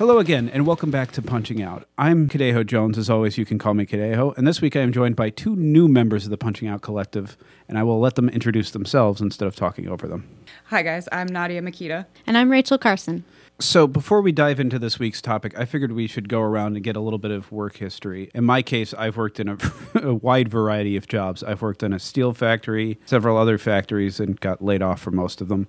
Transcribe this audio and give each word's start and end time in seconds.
Hello 0.00 0.18
again, 0.18 0.48
and 0.48 0.66
welcome 0.66 0.90
back 0.90 1.12
to 1.12 1.20
Punching 1.20 1.62
Out. 1.62 1.86
I'm 1.98 2.26
Kadejo 2.26 2.64
Jones. 2.64 2.96
As 2.96 3.10
always, 3.10 3.36
you 3.36 3.44
can 3.44 3.58
call 3.58 3.74
me 3.74 3.84
Kadejo. 3.84 4.34
And 4.38 4.48
this 4.48 4.62
week 4.62 4.74
I 4.74 4.80
am 4.80 4.92
joined 4.92 5.14
by 5.14 5.28
two 5.28 5.54
new 5.54 5.88
members 5.88 6.24
of 6.24 6.30
the 6.30 6.38
Punching 6.38 6.68
Out 6.68 6.80
Collective, 6.80 7.36
and 7.68 7.76
I 7.76 7.82
will 7.82 8.00
let 8.00 8.14
them 8.14 8.30
introduce 8.30 8.70
themselves 8.70 9.20
instead 9.20 9.46
of 9.46 9.56
talking 9.56 9.88
over 9.88 10.08
them. 10.08 10.26
Hi, 10.68 10.80
guys. 10.80 11.06
I'm 11.12 11.26
Nadia 11.26 11.60
Makita. 11.60 12.06
And 12.26 12.38
I'm 12.38 12.50
Rachel 12.50 12.78
Carson. 12.78 13.24
So, 13.58 13.86
before 13.86 14.22
we 14.22 14.32
dive 14.32 14.58
into 14.58 14.78
this 14.78 14.98
week's 14.98 15.20
topic, 15.20 15.52
I 15.58 15.66
figured 15.66 15.92
we 15.92 16.06
should 16.06 16.30
go 16.30 16.40
around 16.40 16.76
and 16.76 16.82
get 16.82 16.96
a 16.96 17.00
little 17.00 17.18
bit 17.18 17.30
of 17.30 17.52
work 17.52 17.76
history. 17.76 18.30
In 18.34 18.44
my 18.44 18.62
case, 18.62 18.94
I've 18.94 19.18
worked 19.18 19.38
in 19.38 19.48
a, 19.50 19.58
a 20.02 20.14
wide 20.14 20.48
variety 20.48 20.96
of 20.96 21.08
jobs. 21.08 21.44
I've 21.44 21.60
worked 21.60 21.82
in 21.82 21.92
a 21.92 21.98
steel 21.98 22.32
factory, 22.32 22.98
several 23.04 23.36
other 23.36 23.58
factories, 23.58 24.18
and 24.18 24.40
got 24.40 24.64
laid 24.64 24.80
off 24.80 25.02
for 25.02 25.10
most 25.10 25.42
of 25.42 25.48
them. 25.48 25.68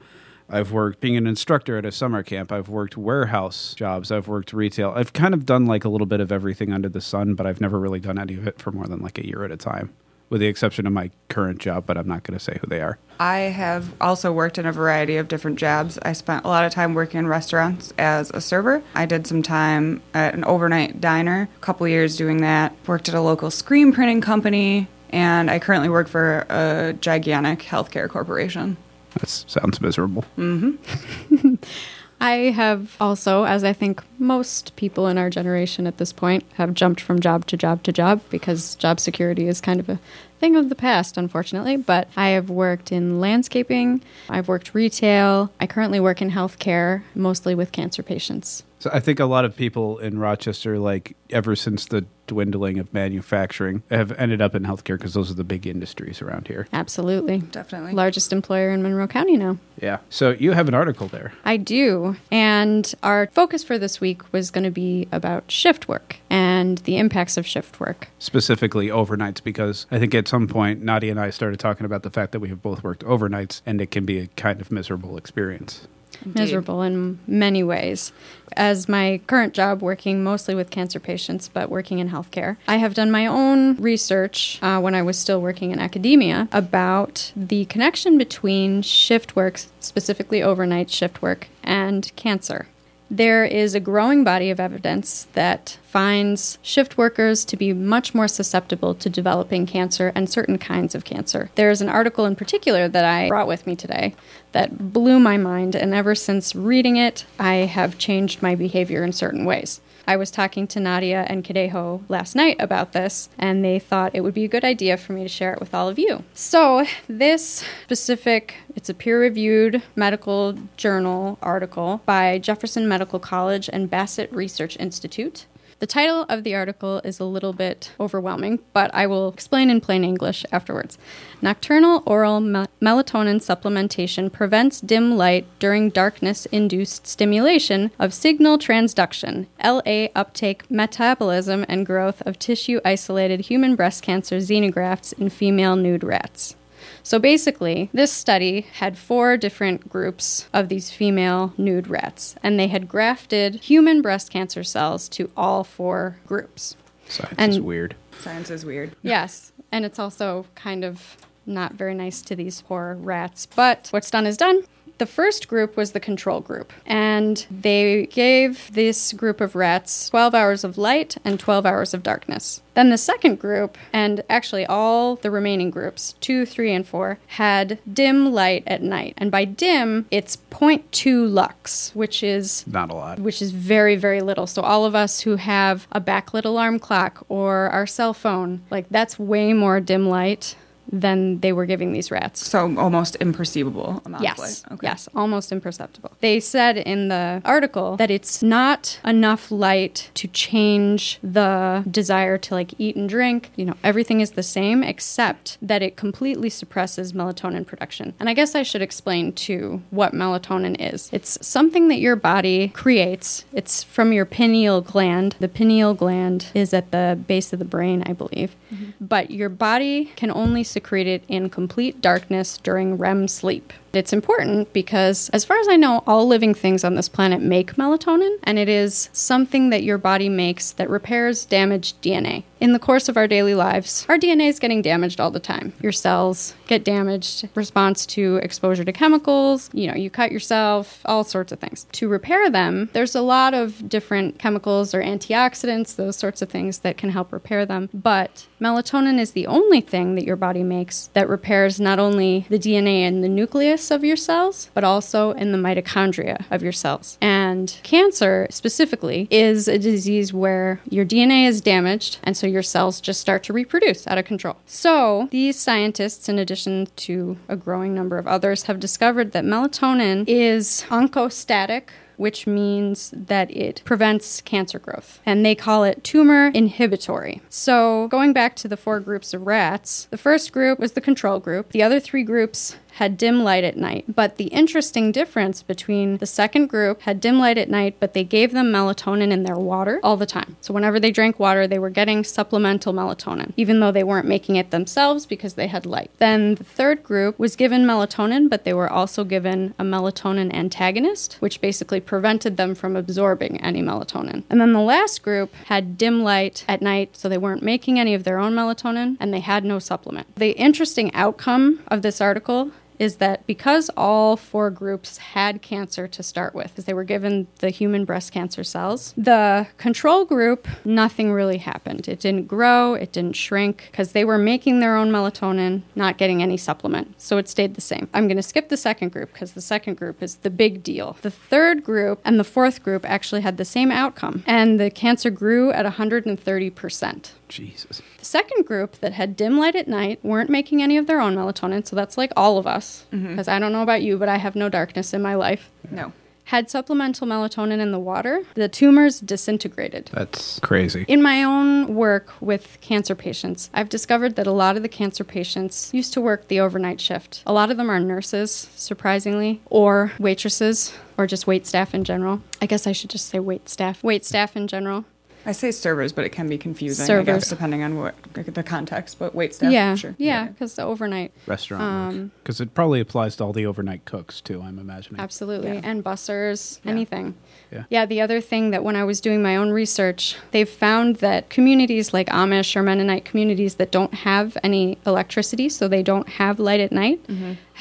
I've 0.54 0.74
worked 0.74 1.00
being 1.00 1.16
an 1.16 1.28
instructor 1.28 1.78
at 1.78 1.86
a 1.86 1.94
summer 1.94 2.24
camp. 2.24 2.52
I've 2.52 2.68
worked 2.68 2.98
warehouse 2.98 3.74
jobs. 3.74 4.12
I've 4.12 4.28
worked 4.28 4.52
retail. 4.52 4.92
I've 4.94 5.14
kind 5.14 5.34
of 5.34 5.46
done 5.46 5.66
like 5.66 5.86
a 5.86 5.90
little 5.90 6.06
bit 6.06 6.20
of 6.20 6.30
everything 6.30 6.74
under 6.74 6.90
the 6.90 7.00
sun, 7.00 7.36
but 7.36 7.48
I've 7.48 7.62
never 7.62 7.80
really 7.80 8.02
done 8.02 8.20
any 8.20 8.34
of 8.34 8.46
it 8.46 8.60
for 8.60 8.72
more 8.72 8.86
than 8.86 9.00
like 9.00 9.18
a 9.18 9.26
year 9.26 9.46
at 9.46 9.52
a 9.52 9.56
time, 9.56 9.94
with 10.30 10.42
the 10.42 10.48
exception 10.48 10.86
of 10.86 10.92
my 10.92 11.10
current 11.30 11.60
job, 11.60 11.86
but 11.86 11.98
I'm 11.98 12.08
not 12.08 12.24
going 12.24 12.38
to 12.38 12.44
say 12.44 12.58
who 12.60 12.68
they 12.68 12.82
are. 12.82 12.98
I 13.18 13.38
have 13.38 13.94
also 14.02 14.34
worked 14.34 14.58
in 14.58 14.66
a 14.66 14.74
variety 14.74 15.16
of 15.16 15.30
different 15.30 15.58
jobs. 15.58 15.98
I 16.02 16.12
spent 16.12 16.44
a 16.44 16.50
lot 16.50 16.66
of 16.66 16.74
time 16.74 16.96
working 16.96 17.20
in 17.20 17.28
restaurants 17.28 17.94
as 17.98 18.30
a 18.32 18.42
server. 18.42 18.84
I 18.94 19.06
did 19.06 19.28
some 19.28 19.44
time 19.44 20.02
at 20.14 20.34
an 20.34 20.44
overnight 20.44 21.00
diner, 21.00 21.48
a 21.56 21.60
couple 21.60 21.88
years 21.88 22.18
doing 22.18 22.42
that. 22.42 22.76
Worked 22.88 23.08
at 23.08 23.16
a 23.16 23.22
local 23.22 23.52
screen 23.52 23.94
printing 23.94 24.20
company, 24.20 24.90
and 25.12 25.50
I 25.50 25.60
currently 25.60 25.88
work 25.88 26.10
for 26.10 26.46
a 26.50 26.94
gigantic 27.00 27.60
healthcare 27.60 28.10
corporation. 28.10 28.76
That 29.20 29.30
sounds 29.30 29.82
miserable. 29.82 30.26
Mm-hmm. 30.38 31.56
I 32.22 32.52
have 32.52 32.96
also, 33.02 33.46
as 33.46 33.64
I 33.64 33.74
think 33.74 34.04
most 34.20 34.76
people 34.76 35.08
in 35.08 35.18
our 35.18 35.32
generation 35.32 35.88
at 35.88 35.98
this 35.98 36.14
point, 36.14 36.44
have 36.54 36.76
jumped 36.76 37.02
from 37.02 37.20
job 37.20 37.48
to 37.48 37.58
job 37.58 37.82
to 37.84 37.92
job 37.92 38.22
because 38.30 38.76
job 38.76 39.00
security 39.00 39.48
is 39.48 39.60
kind 39.60 39.80
of 39.80 39.90
a 39.90 40.00
thing 40.42 40.58
of 40.58 40.68
the 40.68 40.76
past, 40.76 41.16
unfortunately. 41.18 41.78
But 41.78 42.10
I 42.18 42.30
have 42.30 42.50
worked 42.50 42.92
in 42.92 43.22
landscaping, 43.22 44.02
I've 44.30 44.50
worked 44.50 44.74
retail, 44.74 45.54
I 45.62 45.68
currently 45.68 46.02
work 46.02 46.22
in 46.22 46.32
healthcare, 46.32 47.04
mostly 47.16 47.56
with 47.56 47.72
cancer 47.72 48.04
patients. 48.04 48.64
So 48.80 48.90
I 48.92 49.00
think 49.00 49.20
a 49.20 49.26
lot 49.26 49.46
of 49.46 49.56
people 49.56 50.00
in 50.00 50.18
Rochester, 50.18 50.80
like 50.80 51.16
ever 51.30 51.56
since 51.56 51.86
the 51.86 52.04
dwindling 52.26 52.80
of 52.80 52.92
manufacturing, 52.94 53.84
have 53.92 54.12
ended 54.14 54.42
up 54.42 54.56
in 54.56 54.64
healthcare 54.64 54.98
because 54.98 55.14
those 55.14 55.30
are 55.30 55.36
the 55.36 55.44
big 55.44 55.68
industries 55.68 56.20
around 56.20 56.48
here. 56.48 56.68
Absolutely. 56.74 57.40
Definitely. 57.40 57.92
Largest 57.92 58.34
employer 58.34 58.72
in 58.72 58.82
Monroe 58.82 59.08
County 59.08 59.38
now. 59.38 59.58
Yeah. 59.80 60.00
So 60.10 60.32
you 60.32 60.54
have 60.54 60.68
an 60.68 60.74
article 60.74 61.08
there. 61.08 61.32
I 61.46 61.58
do. 61.58 62.16
And 62.32 62.92
our 63.04 63.28
focus 63.28 63.64
for 63.64 63.78
this 63.78 64.02
week 64.02 64.34
was 64.34 64.50
going 64.50 64.64
to 64.64 64.72
be 64.72 65.08
about 65.12 65.52
shift 65.52 65.88
work 65.88 66.16
and 66.32 66.80
the 66.80 66.98
impacts 66.98 67.38
of 67.38 67.46
shift 67.46 67.80
work. 67.80 68.08
specifically 68.18 68.88
overnights 68.88 69.44
because 69.44 69.86
I 69.92 70.00
think 70.00 70.16
at 70.16 70.26
some 70.32 70.48
point 70.48 70.82
Nadia 70.82 71.12
and 71.12 71.20
I 71.20 71.30
started 71.30 71.60
talking 71.60 71.86
about 71.86 72.04
the 72.04 72.10
fact 72.10 72.32
that 72.32 72.40
we 72.40 72.48
have 72.48 72.62
both 72.62 72.86
worked 72.86 73.04
overnights 73.04 73.62
and 73.66 73.82
it 73.82 73.92
can 73.92 74.06
be 74.06 74.18
a 74.18 74.28
kind 74.28 74.62
of 74.62 74.72
miserable 74.72 75.18
experience. 75.18 75.90
miserable 76.24 76.82
in 76.84 77.20
many 77.28 77.64
ways. 77.64 78.14
As 78.56 78.88
my 78.88 79.20
current 79.28 79.54
job, 79.54 79.82
working 79.82 80.24
mostly 80.24 80.56
with 80.56 80.70
cancer 80.70 81.02
patients, 81.02 81.50
but 81.50 81.70
working 81.70 82.00
in 82.00 82.10
healthcare, 82.10 82.56
I 82.66 82.78
have 82.78 82.94
done 82.94 83.12
my 83.12 83.26
own 83.26 83.76
research 83.76 84.58
uh, 84.62 84.80
when 84.80 84.96
I 84.96 85.02
was 85.02 85.18
still 85.18 85.42
working 85.42 85.72
in 85.72 85.80
academia 85.80 86.48
about 86.54 87.34
the 87.36 87.66
connection 87.66 88.18
between 88.18 88.84
shift 88.84 89.36
work, 89.36 89.60
specifically 89.82 90.42
overnight 90.42 90.90
shift 90.90 91.22
work, 91.22 91.50
and 91.62 92.10
cancer. 92.16 92.68
There 93.14 93.44
is 93.44 93.76
a 93.76 93.82
growing 93.82 94.24
body 94.24 94.52
of 94.52 94.60
evidence 94.62 95.28
that 95.34 95.78
finds 95.84 96.58
shift 96.62 96.98
workers 96.98 97.44
to 97.44 97.58
be 97.58 97.74
much 97.74 98.16
more 98.16 98.30
susceptible 98.30 98.96
to 98.96 99.10
developing 99.10 99.66
cancer 99.66 100.14
and 100.16 100.30
certain 100.30 100.58
kinds 100.58 100.96
of 100.96 101.04
cancer. 101.04 101.50
There's 101.56 101.82
an 101.82 101.90
article 101.90 102.26
in 102.26 102.38
particular 102.38 102.88
that 102.88 103.04
I 103.04 103.28
brought 103.28 103.50
with 103.50 103.68
me 103.68 103.76
today 103.76 104.16
that 104.54 104.94
blew 104.94 105.20
my 105.20 105.36
mind, 105.36 105.76
and 105.76 105.94
ever 105.94 106.16
since 106.16 106.56
reading 106.56 106.96
it, 106.96 107.26
I 107.38 107.56
have 107.56 107.98
changed 107.98 108.42
my 108.42 108.56
behavior 108.56 109.04
in 109.04 109.12
certain 109.12 109.44
ways. 109.44 109.82
I 110.08 110.18
was 110.18 110.32
talking 110.32 110.68
to 110.68 110.80
Nadia 110.80 111.26
and 111.28 111.44
Kadeho 111.44 112.02
last 112.10 112.36
night 112.36 112.58
about 112.60 112.94
this, 112.94 113.30
and 113.38 113.64
they 113.64 113.80
thought 113.80 114.16
it 114.16 114.22
would 114.22 114.34
be 114.34 114.46
a 114.46 114.50
good 114.50 114.64
idea 114.64 114.98
for 114.98 115.14
me 115.14 115.24
to 115.24 115.30
share 115.30 115.54
it 115.54 115.60
with 115.60 115.74
all 115.74 115.88
of 115.88 116.00
you. 116.00 116.24
So, 116.34 116.86
this 117.08 117.64
specific, 117.84 118.56
it's 118.76 118.90
a 118.90 118.94
peer-reviewed 118.94 119.82
medical 119.96 120.58
journal 120.78 121.38
article 121.42 122.02
by 122.06 122.40
Jefferson 122.40 122.88
Medical 122.88 123.20
College 123.20 123.70
and 123.72 123.90
Bassett 123.90 124.32
Research 124.32 124.78
Institute. 124.78 125.46
The 125.82 125.88
title 125.88 126.28
of 126.30 126.44
the 126.44 126.54
article 126.54 127.02
is 127.04 127.20
a 127.20 127.26
little 127.26 127.54
bit 127.54 127.92
overwhelming, 128.00 128.60
but 128.72 128.94
I 128.94 129.08
will 129.08 129.30
explain 129.30 129.72
in 129.72 129.82
plain 129.82 130.04
English 130.04 130.46
afterwards. 130.52 131.00
Nocturnal 131.42 132.04
oral 132.06 132.40
mel- 132.40 132.68
melatonin 132.80 133.42
supplementation 133.42 134.32
prevents 134.32 134.80
dim 134.80 135.18
light 135.18 135.48
during 135.58 135.90
darkness 135.90 136.46
induced 136.52 137.08
stimulation 137.08 137.90
of 137.98 138.14
signal 138.14 138.60
transduction, 138.60 139.48
LA 139.64 140.10
uptake, 140.14 140.70
metabolism, 140.70 141.66
and 141.68 141.84
growth 141.84 142.22
of 142.28 142.38
tissue 142.38 142.80
isolated 142.86 143.40
human 143.40 143.76
breast 143.76 144.04
cancer 144.04 144.38
xenografts 144.38 145.14
in 145.18 145.32
female 145.32 145.76
nude 145.76 146.04
rats. 146.04 146.56
So 147.04 147.20
basically, 147.20 147.90
this 147.94 148.12
study 148.12 148.62
had 148.62 148.98
four 148.98 149.36
different 149.38 149.90
groups 149.90 150.48
of 150.54 150.70
these 150.70 150.92
female 150.92 151.54
nude 151.58 151.88
rats, 151.88 152.36
and 152.44 152.60
they 152.60 152.68
had 152.68 152.88
grafted 152.88 153.56
human 153.56 154.02
breast 154.02 154.30
cancer 154.32 154.64
cells 154.64 155.10
to 155.10 155.32
all 155.36 155.64
four 155.64 156.18
groups. 156.28 156.76
Science 157.08 157.36
And- 157.38 157.52
is 157.54 157.60
weird. 157.60 157.96
Science 158.20 158.50
is 158.52 158.66
weird. 158.66 158.96
Yes, 159.02 159.52
and 159.72 159.84
it's 159.84 159.98
also 160.00 160.46
kind 160.56 160.84
of 160.86 161.18
not 161.46 161.74
very 161.74 161.96
nice 161.96 162.22
to 162.22 162.36
these 162.36 162.62
poor 162.62 162.96
rats, 163.00 163.48
but 163.56 163.88
what's 163.92 164.12
done 164.12 164.28
is 164.28 164.38
done. 164.38 164.62
The 165.02 165.08
first 165.08 165.48
group 165.48 165.76
was 165.76 165.94
the 165.94 166.00
control 166.00 166.42
group, 166.42 166.72
and 166.86 167.44
they 167.50 168.06
gave 168.06 168.72
this 168.72 169.14
group 169.14 169.42
of 169.42 169.56
rats 169.56 170.12
12 170.12 170.36
hours 170.36 170.64
of 170.64 170.78
light 170.78 171.18
and 171.26 171.40
12 171.40 171.66
hours 171.66 171.96
of 171.96 172.04
darkness. 172.04 172.62
Then 172.76 172.92
the 172.92 173.00
second 173.00 173.40
group, 173.40 173.80
and 173.92 174.24
actually 174.30 174.64
all 174.64 175.16
the 175.16 175.32
remaining 175.32 175.72
groups, 175.72 176.14
two, 176.22 176.46
three, 176.46 176.72
and 176.72 176.88
four, 176.88 177.18
had 177.30 177.80
dim 177.92 178.32
light 178.32 178.62
at 178.68 178.84
night. 178.84 179.16
And 179.18 179.32
by 179.32 179.44
dim, 179.44 180.06
it's 180.12 180.38
0.2 180.52 181.28
lux, 181.28 181.90
which 181.96 182.22
is 182.22 182.64
Not 182.68 182.92
a 182.92 182.94
lot. 182.94 183.18
which 183.18 183.42
is 183.42 183.50
very 183.50 183.96
very 183.96 184.22
little 184.22 184.46
so 184.46 184.62
all 184.62 184.86
of 184.86 184.94
us 184.94 185.22
who 185.22 185.38
have 185.38 185.88
a 185.92 186.00
backlit 186.00 186.46
alarm 186.46 186.78
clock 186.78 187.26
or 187.28 187.70
our 187.70 187.88
cell 187.88 188.14
phone 188.14 188.62
like 188.70 188.86
that's 188.92 189.18
way 189.18 189.52
more 189.54 189.80
dim 189.80 190.08
light 190.08 190.56
than 190.92 191.40
they 191.40 191.54
were 191.54 191.66
giving 191.66 191.94
these 191.94 192.12
rats 192.12 192.46
So 192.46 192.78
almost 192.78 193.18
imperceivable 193.20 194.06
amount 194.06 194.24
Yes. 194.24 194.64
of 194.66 194.72
light. 194.72 194.80
Yes, 194.84 195.08
almost 195.16 195.52
imperceptible. 195.52 196.12
They 196.20 196.40
said 196.40 196.78
in 196.78 197.08
the 197.08 197.42
article 197.46 197.96
that 197.98 198.12
it's 198.12 198.44
not 198.44 199.00
enough 199.06 199.52
light 199.52 200.10
to 200.16 200.28
change 200.28 201.20
the 201.24 201.84
desire 201.90 202.38
to 202.38 202.54
like 202.54 202.74
eat 202.78 202.96
and 202.96 203.08
drink. 203.08 203.52
You 203.56 203.66
know, 203.66 203.76
everything 203.84 204.20
is 204.22 204.32
the 204.32 204.44
same 204.44 204.84
except 204.84 205.58
that 205.62 205.82
it 205.82 205.96
completely 205.96 206.50
suppresses 206.50 207.14
melatonin 207.14 207.66
production. 207.66 208.14
And 208.20 208.28
I 208.30 208.34
guess 208.34 208.54
I 208.56 208.64
should 208.64 208.82
explain 208.82 209.32
too 209.34 209.82
what 209.92 210.14
melatonin 210.14 210.76
is. 210.80 211.10
It's 211.14 211.38
something 211.46 211.88
that 211.88 212.00
your 212.00 212.16
body 212.16 212.70
creates. 212.70 213.46
It's 213.54 213.84
from 213.84 214.12
your 214.14 214.26
pineal 214.26 214.82
gland. 214.82 215.36
The 215.40 215.48
pineal 215.48 215.94
gland 215.94 216.48
is 216.54 216.74
at 216.74 216.92
the 216.92 217.18
base 217.28 217.54
of 217.54 217.60
the 217.60 217.66
brain, 217.66 218.04
I 218.06 218.14
believe. 218.14 218.56
Mm-hmm. 218.74 218.92
But 219.00 219.32
your 219.32 219.50
body 219.50 220.12
can 220.16 220.32
only 220.32 220.64
secrete 220.64 220.81
it 221.08 221.24
in 221.28 221.50
complete 221.50 222.02
darkness 222.02 222.58
during 222.58 222.98
REM 222.98 223.28
sleep. 223.28 223.74
It's 223.94 224.14
important 224.14 224.72
because, 224.74 225.30
as 225.30 225.44
far 225.44 225.58
as 225.60 225.68
I 225.68 225.76
know, 225.76 226.04
all 226.08 226.28
living 226.28 226.54
things 226.54 226.84
on 226.84 226.96
this 226.96 227.10
planet 227.10 227.42
make 227.42 227.76
melatonin, 227.76 228.38
and 228.44 228.58
it 228.58 228.70
is 228.70 229.10
something 229.12 229.70
that 229.70 229.84
your 229.84 229.98
body 229.98 230.30
makes 230.30 230.72
that 230.74 230.90
repairs 230.90 231.46
damaged 231.46 232.02
DNA. 232.02 232.44
In 232.60 232.74
the 232.74 232.80
course 232.80 233.10
of 233.10 233.18
our 233.18 233.28
daily 233.28 233.56
lives, 233.56 234.06
our 234.08 234.20
DNA 234.20 234.48
is 234.48 234.60
getting 234.60 234.84
damaged 234.84 235.20
all 235.20 235.32
the 235.32 235.40
time. 235.40 235.74
Your 235.82 235.92
cells 235.92 236.54
get 236.68 236.84
damaged 236.84 237.50
response 237.56 238.06
to 238.06 238.36
exposure 238.38 238.86
to 238.86 238.92
chemicals, 238.92 239.70
you 239.74 239.88
know, 239.88 239.96
you 239.96 240.12
cut 240.12 240.32
yourself, 240.32 241.02
all 241.06 241.24
sorts 241.24 241.52
of 241.52 241.60
things. 241.60 241.88
To 241.94 242.08
repair 242.08 242.52
them, 242.52 242.90
there's 242.94 243.16
a 243.16 243.22
lot 243.22 243.56
of 243.56 243.90
different 243.90 244.38
chemicals 244.38 244.94
or 244.94 245.02
antioxidants, 245.02 245.96
those 245.96 246.16
sorts 246.16 246.44
of 246.44 246.50
things 246.50 246.80
that 246.80 246.98
can 246.98 247.10
help 247.10 247.34
repair 247.34 247.66
them. 247.66 247.90
But 247.94 248.46
melatonin 248.62 249.20
is 249.20 249.32
the 249.32 249.48
only 249.48 249.82
thing 249.82 250.14
that 250.16 250.26
your 250.26 250.36
body 250.36 250.64
makes 250.64 251.08
that 251.14 251.28
repairs 251.28 251.80
not 251.80 251.98
only 251.98 252.46
the 252.50 252.60
DNA 252.60 253.02
in 253.02 253.22
the 253.22 253.30
nucleus 253.30 253.81
of 253.90 254.04
your 254.04 254.18
cells, 254.18 254.70
but 254.74 254.84
also 254.84 255.32
in 255.32 255.52
the 255.52 255.58
mitochondria 255.58 256.46
of 256.52 256.62
your 256.62 256.72
cells. 256.72 257.18
And 257.22 257.76
cancer 257.84 258.48
specifically 258.50 259.28
is 259.32 259.68
a 259.68 259.80
disease 259.80 260.34
where 260.34 260.82
your 260.90 261.06
DNA 261.06 261.48
is 261.48 261.62
damaged, 261.62 262.20
and 262.24 262.38
so 262.38 262.46
your 262.46 262.62
cells 262.62 263.02
just 263.02 263.22
start 263.22 263.44
to 263.44 263.54
reproduce 263.54 264.06
out 264.06 264.18
of 264.18 264.26
control. 264.26 264.58
So, 264.66 265.30
these 265.32 265.58
scientists, 265.58 266.28
in 266.28 266.38
addition 266.38 266.88
to 266.98 267.38
a 267.48 267.56
growing 267.56 267.96
number 267.96 268.18
of 268.18 268.28
others, 268.28 268.64
have 268.64 268.80
discovered 268.80 269.32
that 269.32 269.46
melatonin 269.46 270.26
is 270.28 270.86
oncostatic 270.90 271.90
which 272.22 272.46
means 272.46 273.12
that 273.18 273.50
it 273.50 273.82
prevents 273.84 274.42
cancer 274.42 274.78
growth. 274.78 275.20
And 275.26 275.44
they 275.44 275.56
call 275.56 275.84
it 275.84 276.04
tumor 276.04 276.52
inhibitory. 276.54 277.42
So, 277.50 278.08
going 278.10 278.32
back 278.32 278.56
to 278.58 278.68
the 278.68 278.78
four 278.78 279.00
groups 279.00 279.34
of 279.34 279.48
rats, 279.48 280.08
the 280.12 280.20
first 280.20 280.52
group 280.52 280.78
was 280.78 280.92
the 280.92 281.02
control 281.02 281.40
group. 281.40 281.72
The 281.72 281.82
other 281.82 282.00
three 282.00 282.22
groups 282.22 282.76
had 282.94 283.18
dim 283.18 283.44
light 283.44 283.64
at 283.64 283.78
night. 283.78 284.06
But 284.08 284.38
the 284.38 284.46
interesting 284.46 285.12
difference 285.12 285.64
between 285.64 286.18
the 286.18 286.26
second 286.26 286.68
group 286.68 287.02
had 287.02 287.20
dim 287.20 287.40
light 287.40 287.58
at 287.58 287.70
night, 287.70 287.98
but 288.00 288.14
they 288.14 288.24
gave 288.24 288.52
them 288.52 288.72
melatonin 288.72 289.32
in 289.32 289.44
their 289.44 289.58
water 289.58 290.00
all 290.04 290.18
the 290.18 290.26
time. 290.26 290.58
So 290.62 290.74
whenever 290.74 291.00
they 291.00 291.12
drank 291.12 291.40
water, 291.40 291.68
they 291.68 291.80
were 291.80 291.90
getting 291.90 292.24
supplemental 292.24 292.94
melatonin, 292.94 293.54
even 293.58 293.80
though 293.80 293.92
they 293.92 294.04
weren't 294.04 294.28
making 294.28 294.56
it 294.56 294.72
themselves 294.72 295.26
because 295.26 295.54
they 295.54 295.68
had 295.68 295.86
light. 295.86 296.12
Then 296.18 296.56
the 296.56 296.64
third 296.64 297.04
group 297.04 297.38
was 297.40 297.56
given 297.56 297.86
melatonin, 297.86 298.50
but 298.50 298.64
they 298.64 298.74
were 298.74 298.92
also 298.92 299.24
given 299.24 299.74
a 299.80 299.84
melatonin 299.84 300.54
antagonist, 300.54 301.38
which 301.40 301.62
basically 301.62 302.00
prevented 302.00 302.58
them 302.58 302.76
from 302.76 302.96
absorbing 302.96 303.60
any 303.62 303.82
melatonin. 303.82 304.44
And 304.50 304.60
then 304.60 304.74
the 304.74 304.80
last 304.80 305.22
group 305.24 305.54
had 305.66 305.98
dim 305.98 306.24
light 306.24 306.66
at 306.68 306.82
night, 306.82 307.16
so 307.18 307.30
they 307.30 307.38
weren't 307.38 307.64
making 307.64 308.00
any 308.00 308.14
of 308.14 308.24
their 308.24 308.40
own 308.40 308.54
melatonin 308.54 309.18
and 309.20 309.34
they 309.34 309.40
had 309.40 309.64
no 309.64 309.80
supplement. 309.80 310.36
The 310.36 310.52
interesting 310.52 311.14
outcome 311.14 311.80
of 311.88 312.02
this 312.02 312.22
article 312.22 312.72
is 313.02 313.16
that 313.16 313.48
because 313.48 313.90
all 313.98 314.38
four 314.38 314.70
groups 314.70 315.18
had 315.18 315.60
cancer 315.64 316.08
to 316.08 316.22
start 316.22 316.54
with, 316.54 316.72
as 316.78 316.86
they 316.86 316.94
were 316.94 317.04
given 317.04 317.48
the 317.58 317.72
human 317.72 318.06
breast 318.06 318.32
cancer 318.32 318.64
cells, 318.64 319.12
the 319.18 319.66
control 319.80 320.24
group, 320.24 320.68
nothing 320.86 321.34
really 321.34 321.58
happened. 321.58 322.08
It 322.08 322.20
didn't 322.20 322.48
grow, 322.48 322.94
it 322.94 323.12
didn't 323.12 323.36
shrink, 323.36 323.88
because 323.90 324.12
they 324.12 324.24
were 324.24 324.38
making 324.38 324.82
their 324.82 324.96
own 324.96 325.10
melatonin, 325.12 325.82
not 325.96 326.20
getting 326.20 326.44
any 326.44 326.58
supplement. 326.58 327.20
So 327.20 327.40
it 327.40 327.50
stayed 327.50 327.74
the 327.74 327.82
same. 327.82 328.08
I'm 328.14 328.28
going 328.28 328.38
to 328.38 328.44
skip 328.44 328.70
the 328.70 328.78
second 328.78 329.12
group 329.12 329.34
because 329.34 329.54
the 329.54 329.62
second 329.62 329.98
group 329.98 330.22
is 330.22 330.36
the 330.36 330.52
big 330.52 330.84
deal. 330.84 331.18
The 331.24 331.32
third 331.32 331.84
group 331.84 332.22
and 332.24 332.40
the 332.40 332.44
fourth 332.44 332.84
group 332.84 333.04
actually 333.10 333.42
had 333.42 333.58
the 333.58 333.66
same 333.66 333.90
outcome, 333.90 334.44
and 334.46 334.80
the 334.80 334.92
cancer 334.92 335.32
grew 335.32 335.72
at 335.72 335.88
130%. 335.88 337.32
Jesus. 337.52 338.02
The 338.18 338.26
second 338.26 338.66
group 338.66 338.94
that 339.02 339.14
had 339.14 339.36
dim 339.36 339.60
light 339.60 339.76
at 339.76 339.88
night 339.88 340.20
weren't 340.24 340.50
making 340.50 340.82
any 340.82 340.98
of 340.98 341.06
their 341.06 341.22
own 341.22 341.36
melatonin, 341.36 341.86
so 341.86 341.96
that's 341.96 342.18
like 342.18 342.32
all 342.36 342.58
of 342.58 342.66
us. 342.66 343.06
Mm-hmm. 343.12 343.30
Because 343.30 343.48
I 343.48 343.60
don't 343.60 343.74
know 343.74 343.84
about 343.84 344.02
you, 344.02 344.18
but 344.18 344.30
I 344.30 344.38
have 344.38 344.56
no 344.56 344.70
darkness 344.70 345.14
in 345.14 345.22
my 345.22 345.36
life. 345.36 345.70
No. 345.92 346.14
Had 346.46 346.70
supplemental 346.70 347.28
melatonin 347.28 347.80
in 347.80 347.92
the 347.92 348.00
water, 348.00 348.44
the 348.56 348.68
tumors 348.68 349.20
disintegrated. 349.20 350.10
That's 350.12 350.60
crazy. 350.60 351.06
In 351.08 351.22
my 351.22 351.44
own 351.44 351.96
work 351.96 352.34
with 352.42 352.78
cancer 352.82 353.16
patients, 353.16 353.70
I've 353.74 353.88
discovered 353.90 354.36
that 354.36 354.48
a 354.48 354.52
lot 354.52 354.76
of 354.76 354.84
the 354.84 354.90
cancer 354.90 355.24
patients 355.24 355.92
used 355.94 356.12
to 356.14 356.20
work 356.20 356.48
the 356.48 356.60
overnight 356.60 357.00
shift. 357.00 357.44
A 357.46 357.54
lot 357.54 357.72
of 357.72 357.78
them 357.78 357.90
are 357.90 358.00
nurses, 358.00 358.70
surprisingly, 358.76 359.62
or 359.68 360.12
waitresses, 360.20 360.94
or 361.18 361.28
just 361.28 361.48
wait 361.48 361.68
staff 361.68 361.94
in 361.94 362.04
general. 362.04 362.42
I 362.62 362.66
guess 362.66 362.86
I 362.86 362.92
should 362.92 363.12
just 363.12 363.28
say 363.28 363.40
wait 363.40 363.70
staff. 363.70 364.04
Wait 364.04 364.26
staff 364.26 364.58
in 364.58 364.68
general. 364.68 365.06
I 365.46 365.52
say 365.54 365.72
servers, 365.72 366.12
but 366.12 366.26
it 366.26 366.30
can 366.30 366.48
be 366.48 366.58
confusing, 366.58 367.04
I 367.04 367.08
Servers. 367.08 367.26
guess, 367.26 367.50
depending 367.50 367.84
on 367.84 367.98
what 367.98 368.16
the 368.34 368.64
context. 368.64 369.18
But 369.20 369.34
wait 369.34 369.56
staff, 369.56 369.72
yeah, 369.72 369.96
sure. 369.96 370.16
yeah, 370.18 370.48
because 370.48 370.76
the 370.76 370.84
overnight 370.84 371.32
Restaurant 371.48 371.82
Um, 371.84 372.32
Because 372.44 372.62
it 372.62 372.74
probably 372.74 373.00
applies 373.00 373.36
to 373.38 373.44
all 373.44 373.54
the 373.54 373.66
overnight 373.66 374.06
cooks, 374.06 374.40
too, 374.42 374.62
I'm 374.62 374.78
imagining. 374.80 375.20
Absolutely. 375.20 375.74
Yeah. 375.74 375.82
And 375.84 376.04
bussers, 376.04 376.80
Yeah. 376.84 376.92
anything. 376.92 377.36
Yeah. 377.72 377.84
Yeah, 377.90 378.06
the 378.06 378.22
other 378.22 378.42
thing 378.42 378.72
that 378.72 378.84
when 378.84 378.96
I 378.96 379.04
was 379.04 379.22
doing 379.22 379.42
my 379.42 379.56
own 379.56 379.72
research, 379.72 380.36
they've 380.52 380.70
found 380.70 381.18
that 381.18 381.50
communities 381.50 382.14
like 382.14 382.28
Amish 382.30 382.76
or 382.76 382.84
Mennonite 382.84 383.26
communities 383.26 383.76
that 383.76 383.92
don't 383.92 384.14
have 384.14 384.58
any 384.64 384.98
electricity, 385.06 385.70
so 385.70 385.88
they 385.88 386.04
don't 386.04 386.28
have 386.30 386.60
light 386.60 386.80
at 386.82 386.92
night, 386.92 387.20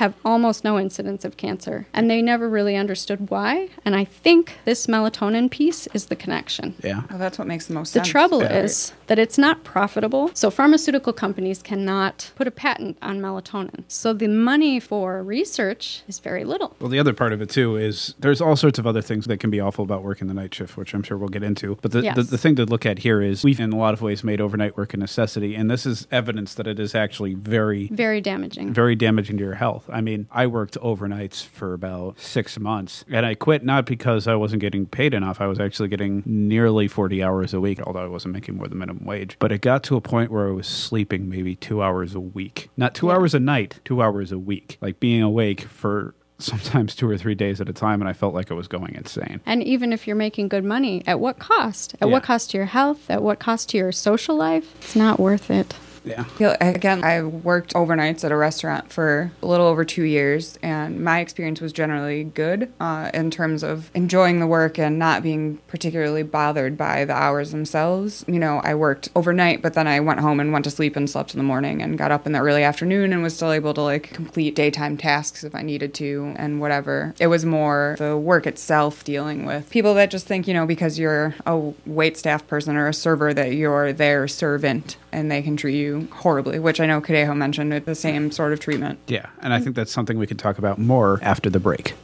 have 0.01 0.15
almost 0.25 0.65
no 0.65 0.79
incidence 0.79 1.27
of 1.27 1.37
cancer. 1.37 1.87
And 1.93 2.11
they 2.11 2.23
never 2.23 2.49
really 2.49 2.75
understood 2.75 3.29
why. 3.29 3.69
And 3.85 3.95
I 3.95 4.05
think 4.07 4.57
this 4.65 4.87
melatonin 4.87 5.51
piece 5.51 5.87
is 5.89 6.07
the 6.07 6.17
connection. 6.17 6.75
Yeah. 6.83 7.03
Oh, 7.13 7.19
that's 7.19 7.39
what 7.39 7.47
makes 7.47 7.67
the 7.67 7.75
most 7.75 7.93
The 7.93 7.99
sense. 7.99 8.09
trouble 8.09 8.41
Yeah. 8.43 8.63
is 8.63 8.93
that 9.09 9.19
it's 9.19 9.37
not 9.37 9.63
profitable. 9.63 10.31
So 10.33 10.51
pharmaceutical 10.51 11.13
companies 11.13 11.61
cannot 11.63 12.33
put 12.35 12.47
a 12.47 12.51
patent 12.51 12.97
on 13.03 13.21
melatonin. 13.21 13.85
So 13.89 14.15
the 14.15 14.29
money 14.29 14.81
for 14.81 15.23
research 15.23 16.03
is 16.09 16.19
very 16.19 16.45
little. 16.45 16.75
Well, 16.81 16.89
the 16.89 16.99
other 16.99 17.13
part 17.13 17.35
of 17.35 17.43
it 17.43 17.51
too 17.51 17.77
is 17.77 18.15
there's 18.19 18.41
all 18.41 18.57
sorts 18.57 18.79
of 18.79 18.87
other 18.87 19.03
things 19.03 19.27
that 19.27 19.39
can 19.39 19.51
be 19.51 19.61
awful 19.61 19.85
about 19.85 20.03
working 20.03 20.29
the 20.29 20.35
night 20.35 20.55
shift, 20.55 20.79
which 20.79 20.95
I'm 20.95 21.03
sure 21.03 21.19
we'll 21.19 21.29
get 21.29 21.43
into. 21.43 21.77
But 21.83 21.93
the, 21.93 22.01
the, 22.15 22.23
the 22.23 22.39
thing 22.39 22.57
to 22.57 22.65
look 22.65 22.87
at 22.87 23.01
here 23.01 23.21
is 23.21 23.45
we've 23.45 23.61
in 23.61 23.71
a 23.75 23.77
lot 23.77 23.93
of 23.93 24.01
ways 24.01 24.25
made 24.25 24.41
overnight 24.41 24.79
work 24.79 24.95
a 24.95 24.97
necessity, 24.97 25.55
and 25.55 25.71
this 25.71 25.85
is 25.85 26.07
evidence 26.11 26.55
that 26.55 26.67
it 26.67 26.81
is 26.81 26.95
actually 26.95 27.35
very 27.35 27.89
Very 27.89 28.23
damaging. 28.23 28.73
very 28.73 28.95
damaging 28.95 29.37
to 29.37 29.45
your 29.45 29.57
health. 29.57 29.90
I 29.93 30.01
mean, 30.01 30.27
I 30.31 30.47
worked 30.47 30.79
overnights 30.81 31.45
for 31.45 31.73
about 31.75 32.19
six 32.21 32.59
months, 32.59 33.05
and 33.11 33.25
I 33.27 33.35
quit 33.35 33.65
not 33.65 33.87
because 33.87 34.27
I 34.27 34.35
wasn't 34.35 34.61
getting 34.61 34.87
paid 34.87 35.15
enough. 35.15 35.41
I 35.41 35.47
was 35.47 35.59
actually 35.61 35.89
getting 35.89 36.23
nearly 36.27 36.89
40 36.89 37.23
hours 37.23 37.53
a 37.55 37.61
week, 37.61 37.81
although 37.83 38.05
I 38.05 38.09
wasn't 38.09 38.35
making 38.35 38.57
more 38.57 38.69
than 38.69 38.79
minimum 38.79 39.05
wage. 39.05 39.37
But 39.39 39.53
it 39.53 39.61
got 39.61 39.83
to 39.85 39.97
a 39.97 40.01
point 40.01 40.31
where 40.31 40.49
I 40.49 40.53
was 40.53 40.67
sleeping 40.67 41.29
maybe 41.29 41.57
two 41.57 41.83
hours 41.83 42.15
a 42.15 42.21
week. 42.21 42.71
Not 42.77 42.95
two 42.95 43.07
Yeah. 43.09 43.15
hours 43.15 43.35
a 43.35 43.41
night, 43.41 43.81
two 43.85 44.03
hours 44.03 44.33
a 44.33 44.39
week. 44.39 44.79
Like 44.81 45.01
being 45.01 45.23
awake 45.23 45.63
for 45.63 46.15
sometimes 46.41 46.95
two 46.95 47.07
or 47.09 47.19
three 47.19 47.35
days 47.35 47.61
at 47.61 47.69
a 47.69 47.73
time, 47.75 48.01
and 48.01 48.09
I 48.09 48.15
felt 48.15 48.33
like 48.33 48.51
I 48.51 48.55
was 48.55 48.67
going 48.67 48.95
insane. 48.95 49.41
And 49.45 49.63
even 49.63 49.93
if 49.93 50.07
you're 50.07 50.17
making 50.17 50.49
good 50.49 50.65
money, 50.65 51.03
at 51.07 51.21
what 51.21 51.39
cost? 51.39 51.95
At 52.01 52.09
what 52.09 52.23
cost 52.23 52.53
to 52.53 52.57
your 52.57 52.67
health? 52.67 53.11
At 53.11 53.23
what 53.23 53.39
cost 53.41 53.69
to 53.71 53.77
your 53.77 53.93
social 53.93 54.37
life? 54.37 54.75
It's 54.81 54.97
not 54.97 55.21
worth 55.21 55.51
it. 55.51 55.75
Yeah. 56.05 56.25
Again, 56.61 57.05
I 57.05 57.23
worked 57.23 57.75
overnights 57.75 58.25
at 58.25 58.33
a 58.33 58.37
restaurant 58.37 58.93
for 58.93 59.31
a 59.43 59.47
little 59.47 59.67
over 59.67 59.85
two 59.85 60.03
years, 60.03 60.59
and 60.63 61.03
my 61.05 61.21
experience 61.21 61.61
was 61.61 61.73
generally 61.73 62.25
good 62.25 62.73
uh, 62.81 63.11
in 63.13 63.31
terms 63.31 63.63
of 63.63 63.91
enjoying 63.95 64.41
the 64.41 64.47
work 64.47 64.79
and 64.79 64.99
not 64.99 65.23
being 65.23 65.59
particularly 65.69 66.23
bothered 66.23 66.77
by 66.77 67.05
the 67.05 67.13
hours 67.13 67.51
themselves. 67.51 68.25
You 68.27 68.39
know, 68.39 68.61
I 68.65 68.75
worked 68.75 69.11
overnight, 69.15 69.63
but 69.63 69.75
then 69.75 69.87
I 69.87 70.01
went 70.01 70.21
home 70.21 70.41
and 70.41 70.53
went 70.53 70.65
to 70.65 70.71
sleep 70.71 70.97
and 70.97 71.09
slept 71.09 71.35
in 71.35 71.39
the 71.39 71.45
morning 71.45 71.83
and 71.83 71.99
got 71.99 72.11
up 72.11 72.27
in 72.27 72.33
the 72.33 72.41
early 72.41 72.63
afternoon 72.63 73.13
and 73.13 73.23
was 73.23 73.37
still 73.37 73.53
able 73.53 73.75
to 73.75 73.83
like 73.83 74.11
complete 74.13 74.55
daytime 74.55 74.97
tasks 74.97 75.45
if 75.45 75.55
I 75.55 75.63
needed 75.63 75.95
to 75.95 76.35
and 76.37 76.61
whatever. 76.61 77.15
It 77.19 77.27
was 77.27 77.45
more 77.45 77.97
the 77.99 78.17
work 78.17 78.47
itself 78.47 79.05
dealing 79.05 79.45
with 79.45 79.69
people 79.71 79.95
that 79.95 80.11
just 80.11 80.27
think, 80.27 80.49
you 80.49 80.55
know, 80.55 80.67
because 80.67 80.99
you're 80.99 81.35
a 81.47 81.73
wait 81.87 82.17
staff 82.17 82.47
person 82.47 82.77
or 82.77 82.89
a 82.89 82.95
server 82.95 83.35
that 83.35 83.55
you're 83.55 83.93
their 83.93 84.29
servant 84.29 84.97
and 85.13 85.31
they 85.31 85.43
can 85.43 85.57
treat 85.57 85.77
you 85.77 85.90
horribly, 86.13 86.59
which 86.59 86.81
I 86.81 86.87
know 86.87 87.01
Kadejo 87.01 87.37
mentioned 87.37 87.73
it, 87.73 87.85
the 87.87 87.95
same 87.95 88.31
sort 88.31 88.53
of 88.53 88.61
treatment. 88.61 88.99
Yeah. 89.07 89.27
And 89.41 89.53
I 89.53 89.61
think 89.61 89.77
that's 89.77 89.93
something 89.93 90.19
we 90.19 90.27
can 90.27 90.37
talk 90.37 90.59
about 90.59 90.79
more 90.79 91.19
after 91.23 91.49
the 91.51 91.61
break. 91.61 91.95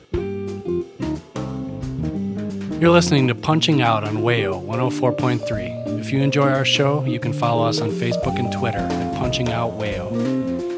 You're 2.81 2.91
listening 2.91 3.27
to 3.29 3.35
Punching 3.35 3.81
Out 3.81 4.05
on 4.05 4.19
Wayo 4.19 4.63
104.3. 4.67 5.99
If 5.99 6.13
you 6.13 6.21
enjoy 6.21 6.49
our 6.51 6.65
show, 6.67 7.05
you 7.07 7.19
can 7.19 7.33
follow 7.33 7.67
us 7.67 7.81
on 7.81 7.89
Facebook 7.91 8.39
and 8.39 8.53
Twitter 8.53 8.79
at 8.79 9.17
Punching 9.17 9.51
Out 9.51 9.73
Wayo. 9.79 10.13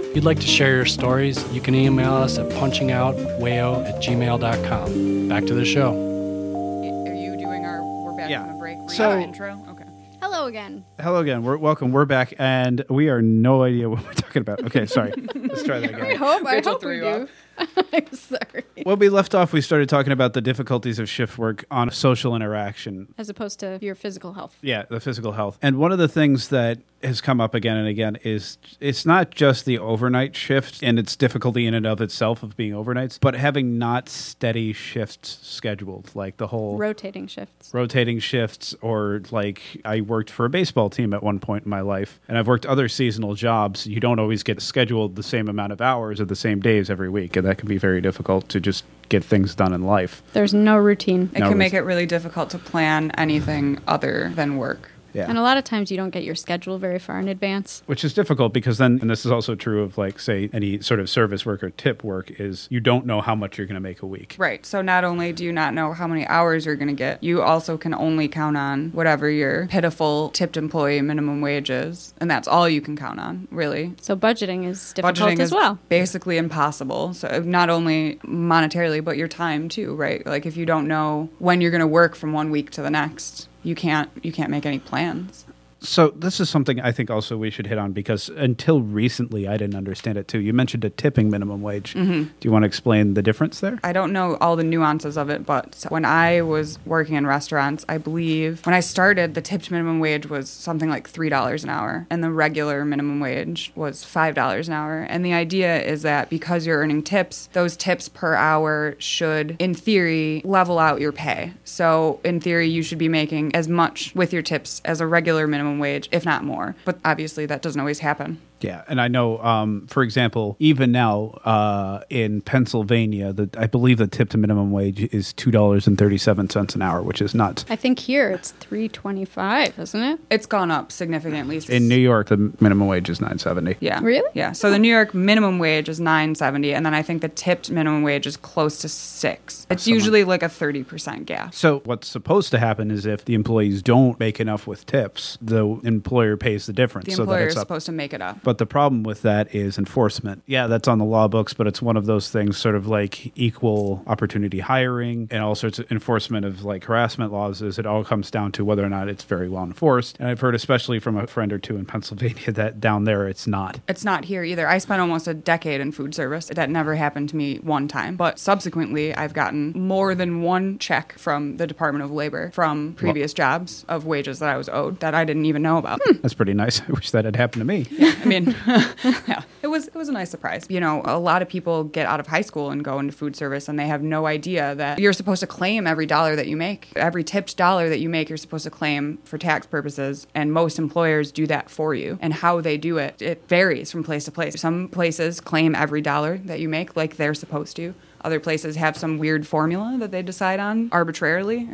If 0.08 0.14
you'd 0.14 0.24
like 0.24 0.38
to 0.38 0.46
share 0.46 0.76
your 0.76 0.86
stories, 0.86 1.44
you 1.52 1.60
can 1.60 1.74
email 1.74 2.14
us 2.14 2.38
at 2.38 2.48
punchingoutwayo 2.50 3.84
at 3.84 4.00
gmail.com. 4.00 5.28
Back 5.28 5.44
to 5.46 5.54
the 5.54 5.64
show. 5.64 5.90
Are 5.92 7.14
you 7.14 7.36
doing 7.36 7.64
our 7.66 7.82
we're 8.04 8.16
back 8.16 8.30
Yeah. 8.30 8.44
from 8.44 8.52
the 8.52 8.58
break 8.60 8.78
So- 8.90 9.18
intro? 9.18 9.58
Okay. 9.68 9.77
Hello 10.20 10.46
again. 10.46 10.84
Hello 11.00 11.20
again. 11.20 11.42
We're 11.44 11.56
welcome. 11.56 11.92
We're 11.92 12.04
back, 12.04 12.34
and 12.38 12.84
we 12.90 13.08
are 13.08 13.22
no 13.22 13.62
idea 13.62 13.88
what 13.88 14.04
we're 14.04 14.12
talking 14.14 14.40
about. 14.42 14.64
Okay, 14.64 14.84
sorry. 14.86 15.12
Let's 15.34 15.62
try 15.62 15.78
that 15.78 15.90
again. 15.90 16.00
I 16.00 16.06
again. 16.06 16.16
hope. 16.16 16.44
I 16.46 16.54
Rachel 16.56 16.72
hope 16.72 16.82
we 16.82 16.86
threw 16.86 16.96
you 16.96 17.26
do. 17.26 17.28
I'm 17.92 18.12
sorry. 18.12 18.64
When 18.84 18.98
we 18.98 19.08
left 19.08 19.34
off, 19.34 19.52
we 19.52 19.60
started 19.60 19.88
talking 19.88 20.12
about 20.12 20.32
the 20.32 20.40
difficulties 20.40 20.98
of 20.98 21.08
shift 21.08 21.36
work 21.38 21.64
on 21.70 21.90
social 21.90 22.36
interaction. 22.36 23.12
As 23.18 23.28
opposed 23.28 23.60
to 23.60 23.78
your 23.80 23.94
physical 23.94 24.34
health. 24.34 24.56
Yeah, 24.62 24.84
the 24.88 25.00
physical 25.00 25.32
health. 25.32 25.58
And 25.60 25.78
one 25.78 25.92
of 25.92 25.98
the 25.98 26.08
things 26.08 26.48
that 26.48 26.78
has 27.02 27.20
come 27.20 27.40
up 27.40 27.54
again 27.54 27.76
and 27.76 27.86
again 27.86 28.18
is 28.24 28.58
it's 28.80 29.06
not 29.06 29.30
just 29.30 29.64
the 29.64 29.78
overnight 29.78 30.34
shift 30.34 30.82
and 30.82 30.98
its 30.98 31.14
difficulty 31.14 31.64
in 31.64 31.72
and 31.72 31.86
of 31.86 32.00
itself 32.00 32.42
of 32.42 32.56
being 32.56 32.72
overnights, 32.72 33.18
but 33.20 33.34
having 33.34 33.78
not 33.78 34.08
steady 34.08 34.72
shifts 34.72 35.38
scheduled, 35.42 36.10
like 36.16 36.36
the 36.38 36.48
whole 36.48 36.76
Rotating 36.76 37.28
shifts. 37.28 37.72
rotating 37.72 38.18
shifts 38.18 38.74
or 38.80 39.22
like 39.30 39.62
I 39.84 40.00
worked 40.00 40.30
for 40.30 40.44
a 40.44 40.50
baseball 40.50 40.90
team 40.90 41.14
at 41.14 41.22
one 41.22 41.38
point 41.38 41.64
in 41.64 41.70
my 41.70 41.82
life 41.82 42.20
and 42.26 42.36
I've 42.36 42.48
worked 42.48 42.66
other 42.66 42.88
seasonal 42.88 43.34
jobs. 43.34 43.86
You 43.86 44.00
don't 44.00 44.18
always 44.18 44.42
get 44.42 44.60
scheduled 44.60 45.14
the 45.14 45.22
same 45.22 45.46
amount 45.48 45.72
of 45.72 45.80
hours 45.80 46.20
or 46.20 46.24
the 46.24 46.34
same 46.36 46.58
days 46.58 46.90
every 46.90 47.08
week 47.08 47.36
and 47.36 47.46
that 47.48 47.56
can 47.56 47.66
be 47.66 47.78
very 47.78 48.02
difficult 48.02 48.46
to 48.50 48.60
just 48.60 48.84
get 49.08 49.24
things 49.24 49.54
done 49.54 49.72
in 49.72 49.82
life. 49.82 50.22
There's 50.34 50.52
no 50.52 50.76
routine. 50.76 51.30
It 51.34 51.40
No, 51.40 51.48
can 51.48 51.58
make 51.58 51.72
it 51.72 51.80
really 51.80 52.04
difficult 52.04 52.50
to 52.50 52.58
plan 52.58 53.10
anything 53.12 53.78
other 53.88 54.30
than 54.34 54.58
work. 54.58 54.90
Yeah. 55.12 55.26
And 55.28 55.38
a 55.38 55.42
lot 55.42 55.56
of 55.56 55.64
times 55.64 55.90
you 55.90 55.96
don't 55.96 56.10
get 56.10 56.24
your 56.24 56.34
schedule 56.34 56.78
very 56.78 56.98
far 56.98 57.18
in 57.18 57.28
advance. 57.28 57.82
Which 57.86 58.04
is 58.04 58.14
difficult 58.14 58.52
because 58.52 58.78
then, 58.78 58.98
and 59.00 59.10
this 59.10 59.24
is 59.24 59.32
also 59.32 59.54
true 59.54 59.82
of 59.82 59.98
like, 59.98 60.20
say, 60.20 60.50
any 60.52 60.80
sort 60.80 61.00
of 61.00 61.08
service 61.08 61.44
work 61.46 61.62
or 61.62 61.70
tip 61.70 62.04
work, 62.04 62.30
is 62.40 62.66
you 62.70 62.80
don't 62.80 63.06
know 63.06 63.20
how 63.20 63.34
much 63.34 63.58
you're 63.58 63.66
going 63.66 63.74
to 63.74 63.80
make 63.80 64.02
a 64.02 64.06
week. 64.06 64.36
Right. 64.38 64.64
So 64.64 64.82
not 64.82 65.04
only 65.04 65.32
do 65.32 65.44
you 65.44 65.52
not 65.52 65.74
know 65.74 65.92
how 65.92 66.06
many 66.06 66.26
hours 66.26 66.66
you're 66.66 66.76
going 66.76 66.88
to 66.88 66.94
get, 66.94 67.22
you 67.22 67.42
also 67.42 67.76
can 67.76 67.94
only 67.94 68.28
count 68.28 68.56
on 68.56 68.90
whatever 68.90 69.30
your 69.30 69.66
pitiful 69.68 70.30
tipped 70.30 70.56
employee 70.56 71.00
minimum 71.00 71.40
wage 71.40 71.70
is. 71.70 72.14
And 72.18 72.30
that's 72.30 72.48
all 72.48 72.68
you 72.68 72.80
can 72.80 72.96
count 72.96 73.20
on, 73.20 73.48
really. 73.50 73.94
So 74.00 74.16
budgeting 74.16 74.66
is 74.66 74.92
difficult 74.92 75.16
Budgeting 75.16 75.40
as 75.40 75.48
is 75.48 75.54
well. 75.54 75.78
basically 75.88 76.36
impossible. 76.38 77.14
So 77.14 77.42
not 77.44 77.70
only 77.70 78.16
monetarily, 78.24 79.02
but 79.02 79.16
your 79.16 79.28
time 79.28 79.68
too, 79.68 79.94
right? 79.94 80.24
Like 80.26 80.46
if 80.46 80.56
you 80.56 80.66
don't 80.66 80.86
know 80.86 81.28
when 81.38 81.60
you're 81.60 81.70
going 81.70 81.80
to 81.80 81.86
work 81.86 82.14
from 82.14 82.32
one 82.32 82.50
week 82.50 82.70
to 82.72 82.82
the 82.82 82.90
next, 82.90 83.48
you 83.68 83.74
can't 83.74 84.10
you 84.22 84.32
can't 84.32 84.50
make 84.50 84.64
any 84.64 84.78
plans. 84.78 85.44
So 85.80 86.08
this 86.08 86.40
is 86.40 86.50
something 86.50 86.80
I 86.80 86.92
think 86.92 87.10
also 87.10 87.36
we 87.36 87.50
should 87.50 87.66
hit 87.66 87.78
on 87.78 87.92
because 87.92 88.28
until 88.30 88.82
recently 88.82 89.46
I 89.46 89.56
didn't 89.56 89.76
understand 89.76 90.18
it 90.18 90.28
too. 90.28 90.40
You 90.40 90.52
mentioned 90.52 90.84
a 90.84 90.90
tipping 90.90 91.30
minimum 91.30 91.62
wage. 91.62 91.94
Mm-hmm. 91.94 92.22
Do 92.22 92.32
you 92.40 92.50
want 92.50 92.64
to 92.64 92.66
explain 92.66 93.14
the 93.14 93.22
difference 93.22 93.60
there? 93.60 93.78
I 93.84 93.92
don't 93.92 94.12
know 94.12 94.36
all 94.40 94.56
the 94.56 94.64
nuances 94.64 95.16
of 95.16 95.30
it, 95.30 95.46
but 95.46 95.86
when 95.88 96.04
I 96.04 96.42
was 96.42 96.78
working 96.84 97.14
in 97.14 97.26
restaurants, 97.26 97.84
I 97.88 97.98
believe 97.98 98.64
when 98.66 98.74
I 98.74 98.80
started, 98.80 99.34
the 99.34 99.40
tipped 99.40 99.70
minimum 99.70 100.00
wage 100.00 100.26
was 100.26 100.50
something 100.50 100.88
like 100.88 101.10
$3 101.10 101.62
an 101.62 101.70
hour, 101.70 102.06
and 102.10 102.24
the 102.24 102.30
regular 102.30 102.84
minimum 102.84 103.20
wage 103.20 103.72
was 103.74 104.04
$5 104.04 104.66
an 104.66 104.72
hour. 104.72 105.02
And 105.02 105.24
the 105.24 105.32
idea 105.32 105.82
is 105.82 106.02
that 106.02 106.30
because 106.30 106.66
you're 106.66 106.78
earning 106.78 107.02
tips, 107.02 107.48
those 107.52 107.76
tips 107.76 108.08
per 108.08 108.34
hour 108.34 108.96
should, 108.98 109.56
in 109.58 109.74
theory, 109.74 110.42
level 110.44 110.78
out 110.78 111.00
your 111.00 111.12
pay. 111.12 111.52
So, 111.64 112.20
in 112.24 112.40
theory, 112.40 112.68
you 112.68 112.82
should 112.82 112.98
be 112.98 113.08
making 113.08 113.54
as 113.54 113.68
much 113.68 114.14
with 114.14 114.32
your 114.32 114.42
tips 114.42 114.82
as 114.84 115.00
a 115.00 115.06
regular 115.06 115.46
minimum 115.46 115.67
wage, 115.76 116.08
if 116.10 116.24
not 116.24 116.44
more. 116.44 116.74
But 116.84 116.98
obviously, 117.04 117.44
that 117.46 117.62
doesn't 117.62 117.80
always 117.80 117.98
happen. 117.98 118.40
Yeah, 118.60 118.82
and 118.88 119.00
I 119.00 119.08
know, 119.08 119.38
um, 119.42 119.86
for 119.86 120.02
example, 120.02 120.56
even 120.58 120.90
now 120.92 121.38
uh, 121.44 122.00
in 122.10 122.40
Pennsylvania, 122.40 123.32
the, 123.32 123.48
I 123.56 123.66
believe 123.66 123.98
the 123.98 124.06
tip 124.06 124.30
to 124.30 124.38
minimum 124.38 124.72
wage 124.72 125.00
is 125.14 125.32
two 125.32 125.50
dollars 125.50 125.86
and 125.86 125.96
thirty 125.96 126.18
seven 126.18 126.50
cents 126.50 126.74
an 126.74 126.82
hour, 126.82 127.02
which 127.02 127.22
is 127.22 127.34
nuts. 127.34 127.64
I 127.70 127.76
think 127.76 127.98
here 127.98 128.30
it's 128.30 128.50
325, 128.52 129.78
isn't 129.78 130.02
it? 130.02 130.20
It's 130.30 130.46
gone 130.46 130.70
up 130.70 130.90
significantly. 130.92 131.60
In 131.68 131.88
New 131.88 131.96
York, 131.96 132.28
the 132.28 132.36
minimum 132.60 132.88
wage 132.88 133.08
is 133.08 133.20
nine 133.20 133.38
seventy. 133.38 133.76
Yeah. 133.80 134.00
Really? 134.02 134.28
Yeah. 134.34 134.52
So 134.52 134.70
the 134.70 134.78
New 134.78 134.90
York 134.92 135.14
minimum 135.14 135.58
wage 135.58 135.88
is 135.88 136.00
nine 136.00 136.34
seventy, 136.34 136.74
and 136.74 136.84
then 136.84 136.94
I 136.94 137.02
think 137.02 137.22
the 137.22 137.28
tipped 137.28 137.70
minimum 137.70 138.02
wage 138.02 138.26
is 138.26 138.36
close 138.36 138.78
to 138.78 138.88
six. 138.88 139.66
It's 139.70 139.84
Someone- 139.84 139.98
usually 139.98 140.24
like 140.24 140.42
a 140.42 140.48
thirty 140.48 140.82
percent 140.84 141.26
gap. 141.26 141.54
So 141.54 141.80
what's 141.84 142.08
supposed 142.08 142.50
to 142.52 142.58
happen 142.58 142.90
is 142.90 143.06
if 143.06 143.24
the 143.24 143.34
employees 143.34 143.82
don't 143.82 144.18
make 144.18 144.40
enough 144.40 144.66
with 144.66 144.86
tips, 144.86 145.38
the 145.40 145.64
employer 145.84 146.36
pays 146.36 146.66
the 146.66 146.72
difference. 146.72 147.06
The 147.06 147.12
so 147.12 147.16
that 147.24 147.30
employer 147.32 147.46
it's 147.46 147.54
is 147.54 147.58
up. 147.58 147.62
supposed 147.66 147.86
to 147.86 147.92
make 147.92 148.12
it 148.12 148.20
up. 148.22 148.42
But 148.48 148.56
the 148.56 148.64
problem 148.64 149.02
with 149.02 149.20
that 149.22 149.54
is 149.54 149.76
enforcement. 149.76 150.42
Yeah, 150.46 150.68
that's 150.68 150.88
on 150.88 150.96
the 150.96 151.04
law 151.04 151.28
books, 151.28 151.52
but 151.52 151.66
it's 151.66 151.82
one 151.82 151.98
of 151.98 152.06
those 152.06 152.30
things 152.30 152.56
sort 152.56 152.76
of 152.76 152.86
like 152.86 153.30
equal 153.36 154.02
opportunity 154.06 154.58
hiring 154.58 155.28
and 155.30 155.42
all 155.42 155.54
sorts 155.54 155.78
of 155.78 155.92
enforcement 155.92 156.46
of 156.46 156.64
like 156.64 156.82
harassment 156.84 157.30
laws 157.30 157.60
is 157.60 157.78
it 157.78 157.84
all 157.84 158.04
comes 158.04 158.30
down 158.30 158.52
to 158.52 158.64
whether 158.64 158.82
or 158.82 158.88
not 158.88 159.06
it's 159.06 159.22
very 159.24 159.50
well 159.50 159.64
enforced. 159.64 160.16
And 160.18 160.28
I've 160.28 160.40
heard 160.40 160.54
especially 160.54 160.98
from 160.98 161.18
a 161.18 161.26
friend 161.26 161.52
or 161.52 161.58
two 161.58 161.76
in 161.76 161.84
Pennsylvania 161.84 162.50
that 162.52 162.80
down 162.80 163.04
there 163.04 163.28
it's 163.28 163.46
not. 163.46 163.80
It's 163.86 164.02
not 164.02 164.24
here 164.24 164.42
either. 164.42 164.66
I 164.66 164.78
spent 164.78 165.02
almost 165.02 165.28
a 165.28 165.34
decade 165.34 165.82
in 165.82 165.92
food 165.92 166.14
service. 166.14 166.46
That 166.46 166.70
never 166.70 166.94
happened 166.94 167.28
to 167.28 167.36
me 167.36 167.56
one 167.58 167.86
time. 167.86 168.16
But 168.16 168.38
subsequently, 168.38 169.14
I've 169.14 169.34
gotten 169.34 169.72
more 169.72 170.14
than 170.14 170.40
one 170.40 170.78
check 170.78 171.18
from 171.18 171.58
the 171.58 171.66
Department 171.66 172.02
of 172.02 172.10
Labor 172.12 172.50
from 172.52 172.94
previous 172.94 173.34
jobs 173.34 173.84
of 173.90 174.06
wages 174.06 174.38
that 174.38 174.48
I 174.48 174.56
was 174.56 174.70
owed 174.70 175.00
that 175.00 175.14
I 175.14 175.26
didn't 175.26 175.44
even 175.44 175.60
know 175.60 175.76
about. 175.76 176.00
That's 176.22 176.32
pretty 176.32 176.54
nice. 176.54 176.80
I 176.88 176.92
wish 176.92 177.10
that 177.10 177.26
had 177.26 177.36
happened 177.36 177.60
to 177.60 177.66
me. 177.66 177.84
I 178.00 178.24
mean, 178.24 178.37
yeah, 178.66 179.42
it 179.62 179.68
was 179.68 179.88
it 179.88 179.94
was 179.94 180.08
a 180.08 180.12
nice 180.12 180.30
surprise. 180.30 180.66
You 180.68 180.80
know, 180.80 181.02
a 181.04 181.18
lot 181.18 181.42
of 181.42 181.48
people 181.48 181.84
get 181.84 182.06
out 182.06 182.20
of 182.20 182.26
high 182.26 182.42
school 182.42 182.70
and 182.70 182.84
go 182.84 182.98
into 182.98 183.12
food 183.12 183.36
service, 183.36 183.68
and 183.68 183.78
they 183.78 183.86
have 183.86 184.02
no 184.02 184.26
idea 184.26 184.74
that 184.76 184.98
you're 184.98 185.12
supposed 185.12 185.40
to 185.40 185.46
claim 185.46 185.86
every 185.86 186.06
dollar 186.06 186.36
that 186.36 186.46
you 186.46 186.56
make, 186.56 186.92
every 186.96 187.24
tipped 187.24 187.56
dollar 187.56 187.88
that 187.88 187.98
you 187.98 188.08
make. 188.08 188.28
You're 188.28 188.38
supposed 188.38 188.64
to 188.64 188.70
claim 188.70 189.18
for 189.24 189.38
tax 189.38 189.66
purposes, 189.66 190.26
and 190.34 190.52
most 190.52 190.78
employers 190.78 191.32
do 191.32 191.46
that 191.46 191.70
for 191.70 191.94
you. 191.94 192.18
And 192.20 192.32
how 192.32 192.60
they 192.60 192.76
do 192.76 192.98
it, 192.98 193.20
it 193.20 193.48
varies 193.48 193.90
from 193.90 194.04
place 194.04 194.24
to 194.24 194.32
place. 194.32 194.60
Some 194.60 194.88
places 194.88 195.40
claim 195.40 195.74
every 195.74 196.00
dollar 196.00 196.38
that 196.44 196.60
you 196.60 196.68
make, 196.68 196.96
like 196.96 197.16
they're 197.16 197.34
supposed 197.34 197.76
to. 197.76 197.94
Other 198.22 198.40
places 198.40 198.76
have 198.76 198.96
some 198.96 199.18
weird 199.18 199.46
formula 199.46 199.96
that 200.00 200.10
they 200.10 200.22
decide 200.22 200.58
on 200.60 200.88
arbitrarily, 200.90 201.68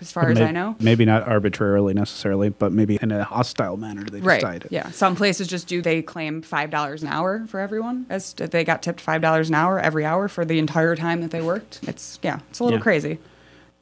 as 0.00 0.10
far 0.12 0.30
as 0.30 0.40
I 0.40 0.50
know. 0.50 0.76
Maybe 0.80 1.04
not 1.04 1.28
arbitrarily 1.28 1.92
necessarily, 1.94 2.48
but 2.48 2.72
maybe 2.72 2.98
in 3.02 3.12
a 3.12 3.24
hostile 3.24 3.76
manner 3.76 4.04
they 4.04 4.20
Right. 4.20 4.40
decide 4.40 4.64
it. 4.64 4.72
Yeah. 4.72 4.90
Some 4.90 5.14
places 5.14 5.46
just 5.46 5.66
do. 5.68 5.82
They 5.82 6.00
claim 6.02 6.40
five 6.42 6.70
dollars 6.70 7.02
an 7.02 7.08
hour 7.08 7.44
for 7.48 7.60
everyone, 7.60 8.06
as 8.08 8.32
they 8.32 8.64
got 8.64 8.82
tipped 8.82 9.00
five 9.00 9.20
dollars 9.20 9.48
an 9.50 9.54
hour 9.54 9.78
every 9.78 10.04
hour 10.04 10.28
for 10.28 10.44
the 10.44 10.58
entire 10.58 10.96
time 10.96 11.20
that 11.20 11.30
they 11.32 11.42
worked. 11.42 11.80
It's 11.86 12.18
yeah, 12.22 12.38
it's 12.48 12.60
a 12.60 12.64
little 12.64 12.78
Yeah. 12.78 12.82
crazy. 12.82 13.18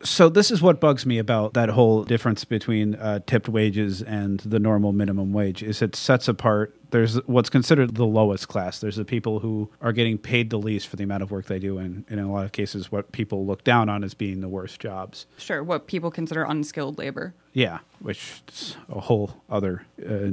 So 0.02 0.28
this 0.28 0.50
is 0.52 0.62
what 0.62 0.81
bugs 0.81 1.05
me 1.07 1.19
about 1.19 1.55
that 1.55 1.71
whole 1.71 2.05
difference 2.05 2.45
between 2.45 2.95
uh, 2.95 3.19
tipped 3.26 3.49
wages 3.49 4.00
and 4.00 4.38
the 4.40 4.61
normal 4.61 4.93
minimum 4.93 5.33
wage 5.33 5.62
is 5.62 5.83
it 5.83 5.97
sets 5.97 6.28
apart 6.28 6.75
there's 6.90 7.17
what's 7.26 7.50
considered 7.50 7.97
the 7.97 8.07
lowest 8.07 8.47
class 8.49 8.78
there's 8.78 8.97
the 8.97 9.05
people 9.05 9.40
who 9.40 9.69
are 9.83 9.93
getting 9.93 10.17
paid 10.17 10.50
the 10.50 10.59
least 10.59 10.87
for 10.87 10.97
the 10.97 11.02
amount 11.05 11.23
of 11.23 11.31
work 11.31 11.47
they 11.47 11.59
do 11.59 11.78
and, 11.78 12.05
and 12.09 12.19
in 12.21 12.26
a 12.26 12.33
lot 12.33 12.45
of 12.45 12.52
cases 12.52 12.90
what 12.93 13.11
people 13.12 13.45
look 13.45 13.62
down 13.64 13.88
on 13.88 14.02
as 14.05 14.14
being 14.14 14.40
the 14.40 14.49
worst 14.49 14.78
jobs 14.81 15.26
Sure, 15.37 15.62
what 15.64 15.87
people 15.88 16.11
consider 16.11 16.45
unskilled 16.45 16.97
labor. 16.97 17.35
yeah 17.52 17.78
which 18.00 18.40
is 18.49 18.76
a 18.88 19.00
whole 19.00 19.43
other 19.50 19.83
uh, 20.09 20.31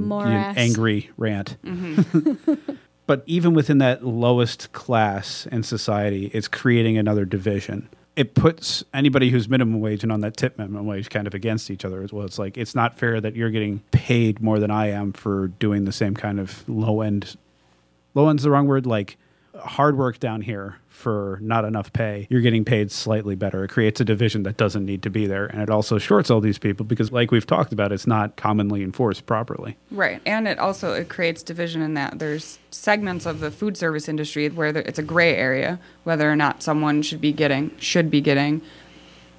angry 0.56 1.10
rant 1.16 1.56
Mm-hmm. 1.64 2.54
but 3.06 3.22
even 3.26 3.52
within 3.52 3.78
that 3.78 4.04
lowest 4.04 4.72
class 4.72 5.46
in 5.52 5.62
society, 5.62 6.26
it's 6.34 6.48
creating 6.48 6.98
another 6.98 7.24
division. 7.24 7.88
It 8.16 8.34
puts 8.34 8.82
anybody 8.94 9.30
who's 9.30 9.48
minimum 9.48 9.80
wage 9.80 10.02
and 10.02 10.10
on 10.10 10.20
that 10.22 10.36
tip 10.36 10.56
minimum 10.58 10.86
wage 10.86 11.10
kind 11.10 11.26
of 11.26 11.34
against 11.34 11.70
each 11.70 11.84
other 11.84 12.02
as 12.02 12.12
well. 12.12 12.24
It's 12.24 12.38
like 12.38 12.56
it's 12.56 12.74
not 12.74 12.98
fair 12.98 13.20
that 13.20 13.36
you're 13.36 13.50
getting 13.50 13.80
paid 13.90 14.40
more 14.40 14.58
than 14.58 14.70
I 14.70 14.88
am 14.88 15.12
for 15.12 15.48
doing 15.48 15.84
the 15.84 15.92
same 15.92 16.14
kind 16.14 16.40
of 16.40 16.66
low 16.68 17.02
end. 17.02 17.36
Low 18.14 18.28
end's 18.28 18.42
the 18.42 18.50
wrong 18.50 18.66
word. 18.66 18.86
Like 18.86 19.18
hard 19.54 19.98
work 19.98 20.18
down 20.18 20.40
here 20.40 20.78
for 21.06 21.38
not 21.40 21.64
enough 21.64 21.92
pay. 21.92 22.26
You're 22.30 22.40
getting 22.40 22.64
paid 22.64 22.90
slightly 22.90 23.36
better. 23.36 23.62
It 23.62 23.68
creates 23.68 24.00
a 24.00 24.04
division 24.04 24.42
that 24.42 24.56
doesn't 24.56 24.84
need 24.84 25.04
to 25.04 25.10
be 25.10 25.28
there, 25.28 25.46
and 25.46 25.62
it 25.62 25.70
also 25.70 25.98
shorts 25.98 26.32
all 26.32 26.40
these 26.40 26.58
people 26.58 26.84
because, 26.84 27.12
like 27.12 27.30
we've 27.30 27.46
talked 27.46 27.72
about, 27.72 27.92
it's 27.92 28.08
not 28.08 28.34
commonly 28.34 28.82
enforced 28.82 29.24
properly. 29.24 29.76
Right, 29.92 30.20
and 30.26 30.48
it 30.48 30.58
also 30.58 30.94
it 30.94 31.08
creates 31.08 31.44
division 31.44 31.80
in 31.80 31.94
that 31.94 32.18
there's 32.18 32.58
segments 32.72 33.24
of 33.24 33.38
the 33.38 33.52
food 33.52 33.76
service 33.76 34.08
industry 34.08 34.48
where 34.48 34.72
there, 34.72 34.82
it's 34.82 34.98
a 34.98 35.02
gray 35.04 35.36
area 35.36 35.78
whether 36.02 36.28
or 36.28 36.34
not 36.34 36.60
someone 36.60 37.02
should 37.02 37.20
be 37.20 37.30
getting 37.30 37.70
should 37.78 38.10
be 38.10 38.20
getting. 38.20 38.60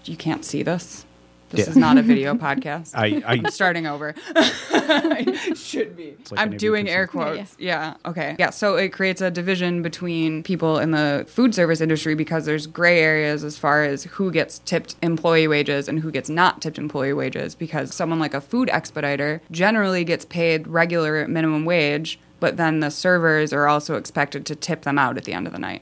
You 0.05 0.15
can't 0.15 0.45
see 0.45 0.63
this. 0.63 1.05
This 1.50 1.62
Yeah. 1.66 1.70
is 1.72 1.77
not 1.77 1.98
a 1.98 2.01
video 2.13 2.34
podcast. 2.36 2.92
I, 2.94 3.22
I 3.25 3.34
I'm 3.34 3.50
starting 3.50 3.88
over. 3.88 4.13
Should 5.56 5.96
be. 5.96 6.16
like 6.32 6.39
I'm 6.39 6.58
doing 6.58 6.89
air 6.89 6.96
Yeah, 6.96 7.01
yeah. 7.01 7.06
quotes. 7.36 7.56
Yeah, 7.60 7.94
Okay. 8.06 8.36
Yeah. 8.39 8.50
So 8.50 8.75
it 8.75 8.89
creates 8.89 9.22
a 9.22 9.32
division 9.32 9.82
between 9.82 10.44
people 10.44 10.77
in 10.80 10.92
the 10.92 11.25
food 11.27 11.54
service 11.56 11.82
industry 11.82 12.16
because 12.16 12.46
there's 12.46 12.68
gray 12.68 13.00
areas 13.00 13.44
as 13.44 13.58
far 13.58 13.84
as 13.84 14.04
who 14.04 14.32
gets 14.32 14.60
tipped 14.60 14.96
employee 15.01 15.48
wages 15.48 15.88
and 15.88 16.00
who 16.00 16.12
gets 16.12 16.30
not 16.30 16.62
tipped 16.62 16.77
employee 16.77 17.13
wages. 17.13 17.56
Because 17.56 17.94
someone 17.94 18.20
like 18.20 18.34
a 18.34 18.42
food 18.42 18.70
expediter 18.72 19.42
generally 19.51 20.04
gets 20.04 20.25
paid 20.25 20.68
regular 20.68 21.27
minimum 21.27 21.66
wage, 21.66 22.20
but 22.39 22.58
then 22.58 22.80
the 22.82 22.92
servers 22.92 23.51
are 23.54 23.68
also 23.68 23.96
expected 23.96 24.46
to 24.46 24.56
tip 24.56 24.82
them 24.84 24.98
out 25.00 25.18
at 25.18 25.24
the 25.24 25.34
end 25.34 25.48
of 25.48 25.54
the 25.54 25.60
night. 25.60 25.82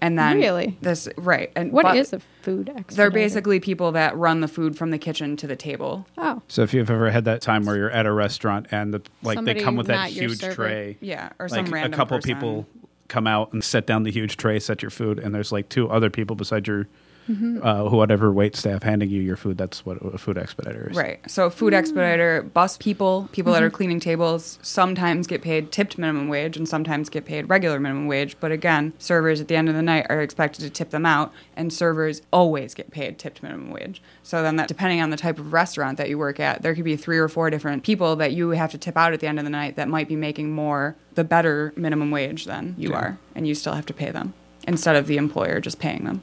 And 0.00 0.18
then 0.18 0.36
Really? 0.36 0.76
this 0.82 1.08
right 1.16 1.50
and 1.56 1.72
What 1.72 1.84
but 1.84 1.96
is 1.96 2.12
a 2.12 2.20
food 2.42 2.68
expert? 2.68 2.96
they're 2.96 3.10
basically 3.10 3.60
people 3.60 3.92
that 3.92 4.16
run 4.16 4.40
the 4.40 4.48
food 4.48 4.76
from 4.76 4.90
the 4.90 4.98
kitchen 4.98 5.36
to 5.38 5.46
the 5.46 5.56
table. 5.56 6.06
Oh, 6.18 6.42
So 6.48 6.62
if 6.62 6.74
you've 6.74 6.90
ever 6.90 7.10
had 7.10 7.24
that 7.24 7.40
time 7.40 7.64
where 7.64 7.76
you're 7.76 7.90
at 7.90 8.04
a 8.06 8.12
restaurant 8.12 8.66
and 8.70 8.92
the 8.92 9.02
like 9.22 9.36
Somebody 9.36 9.60
they 9.60 9.64
come 9.64 9.76
with 9.76 9.86
that 9.86 10.10
huge 10.10 10.40
tray, 10.40 10.98
Yeah, 11.00 11.30
or 11.38 11.48
like 11.48 11.64
some 11.66 11.72
random 11.74 11.94
a 11.94 11.96
couple 11.96 12.18
person. 12.18 12.34
people 12.34 12.66
come 13.08 13.26
out 13.26 13.52
and 13.52 13.62
set 13.64 13.86
down 13.86 14.02
the 14.02 14.10
huge 14.10 14.36
tray, 14.36 14.58
set 14.60 14.82
your 14.82 14.90
food, 14.90 15.18
and 15.18 15.34
there's 15.34 15.50
like 15.52 15.68
two 15.68 15.88
other 15.88 16.10
people 16.10 16.36
beside 16.36 16.66
your 16.66 16.86
Mm-hmm. 17.28 17.66
uh, 17.66 17.90
whatever 17.90 18.32
wait 18.32 18.54
staff 18.54 18.84
handing 18.84 19.10
you 19.10 19.20
your 19.20 19.36
food. 19.36 19.58
That's 19.58 19.84
what 19.84 19.98
a 20.14 20.18
food 20.18 20.38
expediter 20.38 20.90
is. 20.90 20.96
Right. 20.96 21.18
So 21.28 21.50
food 21.50 21.72
mm. 21.72 21.78
expediter, 21.78 22.42
bus 22.42 22.76
people, 22.76 23.28
people 23.32 23.52
that 23.52 23.62
are 23.62 23.66
mm-hmm. 23.66 23.76
cleaning 23.76 24.00
tables, 24.00 24.60
sometimes 24.62 25.26
get 25.26 25.42
paid 25.42 25.72
tipped 25.72 25.98
minimum 25.98 26.28
wage 26.28 26.56
and 26.56 26.68
sometimes 26.68 27.08
get 27.08 27.24
paid 27.24 27.48
regular 27.48 27.80
minimum 27.80 28.06
wage. 28.06 28.36
But 28.38 28.52
again, 28.52 28.92
servers 28.98 29.40
at 29.40 29.48
the 29.48 29.56
end 29.56 29.68
of 29.68 29.74
the 29.74 29.82
night 29.82 30.06
are 30.08 30.22
expected 30.22 30.62
to 30.62 30.70
tip 30.70 30.90
them 30.90 31.04
out, 31.04 31.32
and 31.56 31.72
servers 31.72 32.22
always 32.32 32.74
get 32.74 32.90
paid 32.90 33.18
tipped 33.18 33.42
minimum 33.42 33.70
wage. 33.70 34.00
So 34.22 34.42
then, 34.42 34.56
that 34.56 34.68
depending 34.68 35.00
on 35.00 35.10
the 35.10 35.16
type 35.16 35.38
of 35.38 35.52
restaurant 35.52 35.98
that 35.98 36.08
you 36.08 36.18
work 36.18 36.38
at, 36.38 36.62
there 36.62 36.74
could 36.74 36.84
be 36.84 36.96
three 36.96 37.18
or 37.18 37.28
four 37.28 37.50
different 37.50 37.82
people 37.82 38.14
that 38.16 38.32
you 38.32 38.50
have 38.50 38.70
to 38.70 38.78
tip 38.78 38.96
out 38.96 39.12
at 39.12 39.20
the 39.20 39.26
end 39.26 39.38
of 39.38 39.44
the 39.44 39.50
night 39.50 39.76
that 39.76 39.88
might 39.88 40.08
be 40.08 40.16
making 40.16 40.52
more 40.52 40.96
the 41.14 41.24
better 41.24 41.72
minimum 41.76 42.10
wage 42.10 42.44
than 42.44 42.74
you 42.78 42.90
Yeah. 42.90 42.96
are, 42.96 43.18
and 43.34 43.48
you 43.48 43.54
still 43.54 43.72
have 43.72 43.86
to 43.86 43.94
pay 43.94 44.10
them 44.10 44.34
instead 44.68 44.96
of 44.96 45.06
the 45.06 45.16
employer 45.16 45.60
just 45.60 45.78
paying 45.78 46.04
them 46.04 46.20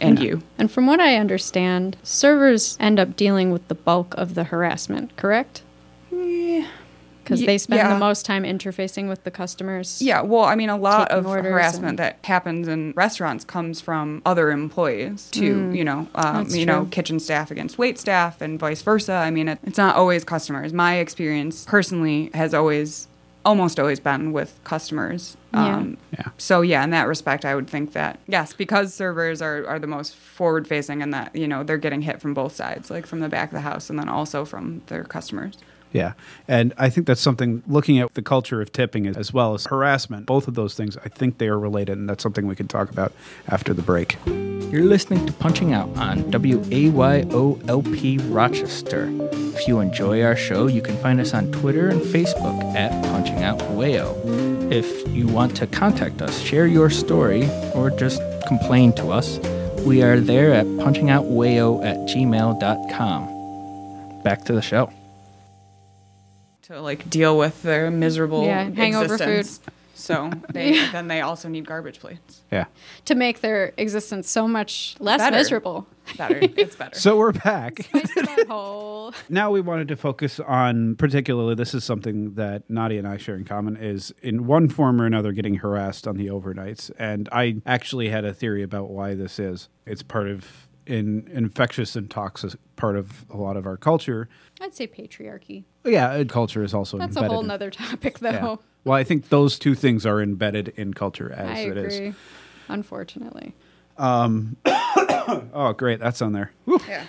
and 0.00 0.18
you. 0.18 0.42
And 0.58 0.70
from 0.70 0.86
what 0.86 1.00
I 1.00 1.16
understand, 1.16 1.96
servers 2.02 2.76
end 2.80 2.98
up 2.98 3.16
dealing 3.16 3.50
with 3.50 3.66
the 3.68 3.74
bulk 3.74 4.14
of 4.16 4.34
the 4.34 4.44
harassment, 4.44 5.16
correct? 5.16 5.62
Because 6.10 7.40
Ye- 7.40 7.46
they 7.46 7.58
spend 7.58 7.78
yeah. 7.78 7.92
the 7.92 7.98
most 7.98 8.24
time 8.24 8.44
interfacing 8.44 9.08
with 9.08 9.24
the 9.24 9.30
customers. 9.32 10.00
Yeah, 10.00 10.20
well, 10.22 10.44
I 10.44 10.54
mean, 10.54 10.68
a 10.68 10.76
lot 10.76 11.10
of 11.10 11.26
orders 11.26 11.44
harassment 11.50 11.88
and- 11.90 11.98
that 11.98 12.18
happens 12.24 12.68
in 12.68 12.92
restaurants 12.96 13.44
comes 13.44 13.80
from 13.80 14.22
other 14.24 14.50
employees 14.52 15.28
too. 15.32 15.72
You 15.72 15.82
know, 15.84 16.06
um, 16.14 16.24
Mm. 16.24 16.32
That's 16.44 16.56
you 16.56 16.66
know, 16.66 16.84
kitchen 16.90 17.18
staff 17.18 17.50
against 17.50 17.78
wait 17.78 17.98
staff, 17.98 18.40
and 18.40 18.60
vice 18.60 18.82
versa. 18.82 19.12
I 19.14 19.30
mean, 19.32 19.48
it, 19.48 19.58
it's 19.64 19.78
not 19.78 19.96
always 19.96 20.22
customers. 20.24 20.72
My 20.72 20.96
experience 20.96 21.64
personally 21.64 22.30
has 22.32 22.54
always, 22.54 23.08
almost 23.46 23.78
always 23.80 24.00
been 24.00 24.32
with 24.32 24.58
customers. 24.64 25.36
Yeah. 25.54 25.76
Um, 25.76 25.96
Yeah. 26.12 26.28
So 26.36 26.60
yeah, 26.60 26.84
in 26.84 26.90
that 26.90 27.06
respect, 27.08 27.44
I 27.44 27.54
would 27.54 27.68
think 27.70 27.92
that 27.92 28.18
yes, 28.26 28.52
because 28.52 28.92
servers 28.92 29.40
are, 29.40 29.66
are 29.66 29.78
the 29.78 29.86
most 29.86 30.14
forward 30.16 30.66
facing, 30.66 31.00
and 31.02 31.14
that 31.14 31.34
you 31.34 31.48
know 31.48 31.62
they're 31.62 31.78
getting 31.78 32.02
hit 32.02 32.20
from 32.20 32.34
both 32.34 32.54
sides, 32.54 32.90
like 32.90 33.06
from 33.06 33.20
the 33.20 33.28
back 33.28 33.48
of 33.48 33.54
the 33.54 33.60
house, 33.60 33.88
and 33.88 33.98
then 33.98 34.08
also 34.08 34.44
from 34.44 34.82
their 34.88 35.04
customers. 35.04 35.56
Yeah. 35.96 36.12
And 36.46 36.74
I 36.76 36.90
think 36.90 37.06
that's 37.06 37.22
something 37.22 37.62
looking 37.66 37.98
at 37.98 38.12
the 38.12 38.20
culture 38.20 38.60
of 38.60 38.70
tipping 38.70 39.06
as 39.06 39.32
well 39.32 39.54
as 39.54 39.64
harassment, 39.64 40.26
both 40.26 40.46
of 40.46 40.52
those 40.52 40.74
things, 40.74 40.98
I 40.98 41.08
think 41.08 41.38
they 41.38 41.48
are 41.48 41.58
related. 41.58 41.96
And 41.96 42.06
that's 42.06 42.22
something 42.22 42.46
we 42.46 42.54
can 42.54 42.68
talk 42.68 42.90
about 42.90 43.14
after 43.48 43.72
the 43.72 43.80
break. 43.80 44.18
You're 44.26 44.84
listening 44.84 45.24
to 45.24 45.32
Punching 45.32 45.72
Out 45.72 45.88
on 45.96 46.24
WAYOLP 46.24 48.18
Rochester. 48.34 49.08
If 49.32 49.66
you 49.66 49.80
enjoy 49.80 50.22
our 50.22 50.36
show, 50.36 50.66
you 50.66 50.82
can 50.82 50.98
find 50.98 51.18
us 51.18 51.32
on 51.32 51.50
Twitter 51.50 51.88
and 51.88 52.02
Facebook 52.02 52.62
at 52.74 52.90
Punching 53.04 53.42
Out 53.42 53.58
Wayo. 53.60 54.70
If 54.70 55.08
you 55.08 55.26
want 55.28 55.56
to 55.56 55.66
contact 55.66 56.20
us, 56.20 56.38
share 56.40 56.66
your 56.66 56.90
story, 56.90 57.48
or 57.74 57.88
just 57.88 58.20
complain 58.46 58.92
to 58.94 59.12
us, 59.12 59.38
we 59.86 60.02
are 60.02 60.20
there 60.20 60.52
at 60.52 60.66
punchingoutwayo 60.66 61.82
at 61.82 61.96
gmail.com. 62.08 63.32
Back 64.22 64.44
to 64.44 64.52
the 64.52 64.60
show. 64.60 64.90
To 66.66 66.80
like 66.80 67.08
deal 67.08 67.38
with 67.38 67.62
their 67.62 67.90
miserable 67.90 68.44
Yeah, 68.44 68.70
hangover 68.70 69.14
existence. 69.14 69.60
So 69.94 70.30
they 70.52 70.72
then 70.90 71.08
they 71.08 71.20
also 71.20 71.48
need 71.48 71.66
garbage 71.66 72.00
plates. 72.00 72.42
Yeah. 72.52 72.66
To 73.06 73.14
make 73.14 73.40
their 73.40 73.72
existence 73.76 74.28
so 74.28 74.46
much 74.46 74.96
less 74.98 75.20
Better. 75.20 75.36
miserable. 75.36 75.86
Better, 76.18 76.38
it's 76.42 76.76
better. 76.76 76.94
So 76.98 77.16
we're 77.16 77.32
back. 77.32 77.82
Spice 77.82 78.16
it 78.16 78.28
up, 78.28 78.48
whole. 78.48 79.14
now 79.28 79.50
we 79.50 79.60
wanted 79.60 79.88
to 79.88 79.96
focus 79.96 80.38
on 80.40 80.96
particularly 80.96 81.54
this 81.54 81.72
is 81.74 81.82
something 81.84 82.34
that 82.34 82.68
Nadia 82.68 82.98
and 82.98 83.08
I 83.08 83.16
share 83.16 83.36
in 83.36 83.44
common 83.44 83.76
is 83.76 84.12
in 84.22 84.46
one 84.46 84.68
form 84.68 85.00
or 85.00 85.06
another 85.06 85.32
getting 85.32 85.56
harassed 85.56 86.06
on 86.06 86.16
the 86.16 86.26
overnights 86.26 86.90
and 86.98 87.28
I 87.32 87.56
actually 87.64 88.08
had 88.10 88.24
a 88.24 88.32
theory 88.34 88.62
about 88.62 88.90
why 88.90 89.14
this 89.14 89.38
is 89.38 89.68
it's 89.84 90.02
part 90.02 90.28
of 90.28 90.65
in 90.86 91.28
infectious 91.32 91.96
and 91.96 92.10
toxic 92.10 92.52
part 92.76 92.96
of 92.96 93.24
a 93.30 93.36
lot 93.36 93.56
of 93.56 93.66
our 93.66 93.76
culture 93.76 94.28
I'd 94.60 94.74
say 94.74 94.86
patriarchy. 94.86 95.64
yeah 95.84 96.22
culture 96.24 96.62
is 96.62 96.72
also 96.74 96.98
That's 96.98 97.16
a 97.16 97.26
whole 97.26 97.40
in- 97.40 97.46
nother 97.48 97.70
topic, 97.70 98.18
though. 98.20 98.30
yeah. 98.30 98.56
well 98.84 98.96
I 98.96 99.04
think 99.04 99.28
those 99.30 99.58
two 99.58 99.74
things 99.74 100.04
are 100.06 100.20
embedded 100.22 100.68
in 100.76 100.94
culture 100.94 101.32
as 101.32 101.58
I 101.58 101.60
it 101.60 101.76
is 101.76 101.96
agree. 101.96 102.14
Unfortunately. 102.68 103.54
Um, 103.98 104.56
oh 104.66 105.74
great 105.76 106.00
that's 106.00 106.20
on 106.20 106.32
there 106.32 106.52
Whew. 106.66 106.80
yeah. 106.88 107.04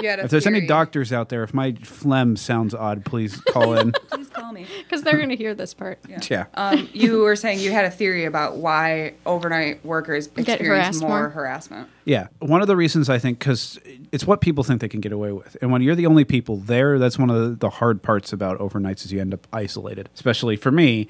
You 0.00 0.08
had 0.08 0.18
a 0.18 0.24
if 0.24 0.30
there's 0.30 0.46
any 0.46 0.66
doctors 0.66 1.12
out 1.12 1.28
there 1.28 1.42
if 1.44 1.52
my 1.54 1.72
phlegm 1.82 2.36
sounds 2.36 2.74
odd 2.74 3.04
please 3.04 3.36
call 3.52 3.74
in 3.74 3.92
please 4.10 4.29
call 4.50 4.62
me. 4.62 4.66
Because 4.90 5.02
they're 5.02 5.16
going 5.16 5.28
to 5.28 5.36
hear 5.36 5.54
this 5.54 5.72
part. 5.74 5.98
yeah 6.28 6.46
Um, 6.54 6.88
you 6.92 7.20
were 7.20 7.36
saying 7.36 7.60
you 7.60 7.70
had 7.70 7.84
a 7.84 7.90
theory 7.90 8.24
about 8.24 8.56
why 8.56 9.14
overnight 9.24 9.84
workers 9.84 10.28
experience 10.36 11.00
more, 11.00 11.10
more? 11.10 11.28
harassment. 11.28 11.88
Yeah, 12.04 12.26
one 12.40 12.60
of 12.60 12.66
the 12.66 12.76
reasons 12.76 13.08
I 13.08 13.18
think 13.18 13.38
because 13.38 13.78
it's 14.10 14.26
what 14.26 14.40
people 14.40 14.64
think 14.64 14.80
they 14.80 14.88
can 14.88 15.00
get 15.00 15.12
away 15.12 15.32
with, 15.32 15.56
and 15.62 15.70
when 15.70 15.82
you're 15.82 15.94
the 15.94 16.06
only 16.06 16.24
people 16.24 16.56
there, 16.56 16.98
that's 16.98 17.18
one 17.18 17.30
of 17.30 17.40
the, 17.40 17.56
the 17.56 17.70
hard 17.70 18.02
parts 18.02 18.32
about 18.32 18.58
overnights 18.58 19.04
is 19.04 19.12
you 19.12 19.20
end 19.20 19.32
up 19.32 19.46
isolated. 19.52 20.08
Especially 20.14 20.56
for 20.56 20.72
me, 20.72 21.08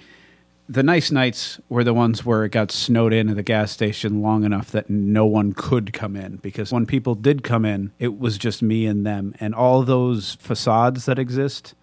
the 0.69 0.83
nice 0.83 1.11
nights 1.11 1.59
were 1.69 1.83
the 1.83 1.95
ones 1.95 2.25
where 2.25 2.45
it 2.45 2.51
got 2.51 2.71
snowed 2.71 3.13
in 3.13 3.29
at 3.29 3.37
the 3.37 3.43
gas 3.43 3.73
station 3.73 4.21
long 4.23 4.45
enough 4.45 4.71
that 4.71 4.89
no 4.91 5.27
one 5.27 5.53
could 5.53 5.93
come 5.93 6.15
in 6.15 6.37
because 6.37 6.73
when 6.73 6.87
people 6.87 7.15
did 7.15 7.43
come 7.43 7.65
in, 7.65 7.93
it 7.99 8.19
was 8.19 8.37
just 8.39 8.63
me 8.63 8.87
and 8.87 9.07
them, 9.07 9.35
and 9.41 9.55
all 9.55 9.83
those 9.83 10.35
facades 10.35 11.07
that 11.07 11.19
exist. 11.19 11.75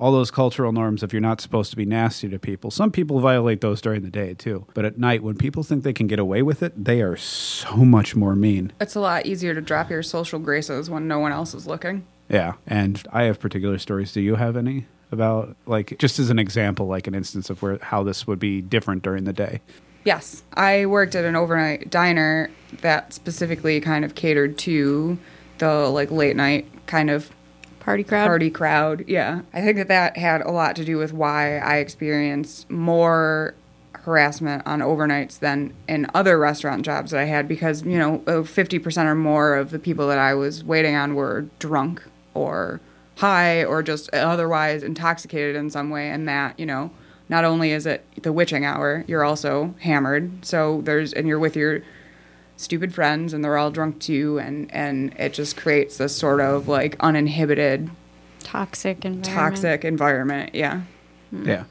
All 0.00 0.12
those 0.12 0.30
cultural 0.30 0.72
norms, 0.72 1.02
if 1.02 1.12
you're 1.12 1.20
not 1.20 1.42
supposed 1.42 1.70
to 1.72 1.76
be 1.76 1.84
nasty 1.84 2.26
to 2.30 2.38
people, 2.38 2.70
some 2.70 2.90
people 2.90 3.20
violate 3.20 3.60
those 3.60 3.82
during 3.82 4.02
the 4.02 4.10
day 4.10 4.32
too. 4.32 4.64
But 4.72 4.86
at 4.86 4.98
night, 4.98 5.22
when 5.22 5.36
people 5.36 5.62
think 5.62 5.84
they 5.84 5.92
can 5.92 6.06
get 6.06 6.18
away 6.18 6.40
with 6.40 6.62
it, 6.62 6.84
they 6.84 7.02
are 7.02 7.18
so 7.18 7.76
much 7.76 8.16
more 8.16 8.34
mean. 8.34 8.72
It's 8.80 8.94
a 8.94 9.00
lot 9.00 9.26
easier 9.26 9.54
to 9.54 9.60
drop 9.60 9.90
your 9.90 10.02
social 10.02 10.38
graces 10.38 10.88
when 10.88 11.06
no 11.06 11.18
one 11.18 11.32
else 11.32 11.52
is 11.52 11.66
looking. 11.66 12.06
Yeah, 12.30 12.54
and 12.66 13.02
I 13.12 13.24
have 13.24 13.38
particular 13.40 13.78
stories. 13.78 14.12
Do 14.12 14.22
you 14.22 14.36
have 14.36 14.56
any 14.56 14.86
about 15.12 15.54
like 15.66 15.98
just 15.98 16.18
as 16.18 16.30
an 16.30 16.38
example, 16.38 16.86
like 16.86 17.06
an 17.06 17.14
instance 17.14 17.50
of 17.50 17.60
where 17.60 17.78
how 17.82 18.02
this 18.02 18.26
would 18.26 18.38
be 18.38 18.62
different 18.62 19.02
during 19.02 19.24
the 19.24 19.34
day? 19.34 19.60
Yes, 20.04 20.42
I 20.54 20.86
worked 20.86 21.14
at 21.14 21.26
an 21.26 21.36
overnight 21.36 21.90
diner 21.90 22.50
that 22.80 23.12
specifically 23.12 23.80
kind 23.82 24.04
of 24.04 24.14
catered 24.14 24.56
to 24.58 25.18
the 25.58 25.90
like 25.90 26.10
late 26.10 26.36
night 26.36 26.66
kind 26.86 27.10
of 27.10 27.30
Party 27.80 28.04
crowd. 28.04 28.26
party 28.26 28.50
crowd. 28.50 29.04
Yeah. 29.08 29.40
I 29.52 29.62
think 29.62 29.76
that 29.78 29.88
that 29.88 30.16
had 30.16 30.42
a 30.42 30.50
lot 30.50 30.76
to 30.76 30.84
do 30.84 30.98
with 30.98 31.12
why 31.12 31.58
I 31.58 31.76
experienced 31.76 32.70
more 32.70 33.54
harassment 33.92 34.62
on 34.66 34.80
overnights 34.80 35.38
than 35.38 35.74
in 35.88 36.06
other 36.14 36.38
restaurant 36.38 36.84
jobs 36.84 37.10
that 37.10 37.20
I 37.20 37.24
had 37.24 37.48
because, 37.48 37.82
you 37.82 37.98
know, 37.98 38.22
uh, 38.26 38.42
50% 38.42 39.04
or 39.06 39.14
more 39.14 39.56
of 39.56 39.70
the 39.70 39.78
people 39.78 40.08
that 40.08 40.18
I 40.18 40.34
was 40.34 40.64
waiting 40.64 40.94
on 40.94 41.14
were 41.14 41.46
drunk 41.58 42.02
or 42.34 42.80
high 43.16 43.64
or 43.64 43.82
just 43.82 44.12
otherwise 44.14 44.82
intoxicated 44.82 45.56
in 45.56 45.70
some 45.70 45.90
way 45.90 46.08
and 46.08 46.26
that, 46.28 46.58
you 46.58 46.66
know, 46.66 46.90
not 47.28 47.44
only 47.44 47.70
is 47.72 47.86
it 47.86 48.04
the 48.22 48.32
witching 48.32 48.64
hour, 48.64 49.04
you're 49.06 49.24
also 49.24 49.74
hammered. 49.80 50.44
So 50.44 50.80
there's 50.82 51.12
and 51.12 51.28
you're 51.28 51.38
with 51.38 51.54
your 51.56 51.82
stupid 52.60 52.94
friends 52.94 53.32
and 53.32 53.42
they're 53.44 53.56
all 53.56 53.70
drunk 53.70 53.98
too 54.00 54.38
and 54.38 54.70
and 54.72 55.12
it 55.18 55.32
just 55.32 55.56
creates 55.56 55.96
this 55.96 56.14
sort 56.16 56.40
of 56.40 56.68
like 56.68 56.94
uninhibited 57.00 57.90
Toxic 58.40 59.04
environment. 59.04 59.24
toxic 59.24 59.84
environment 59.84 60.54
yeah 60.54 60.82
Yeah. 61.32 61.64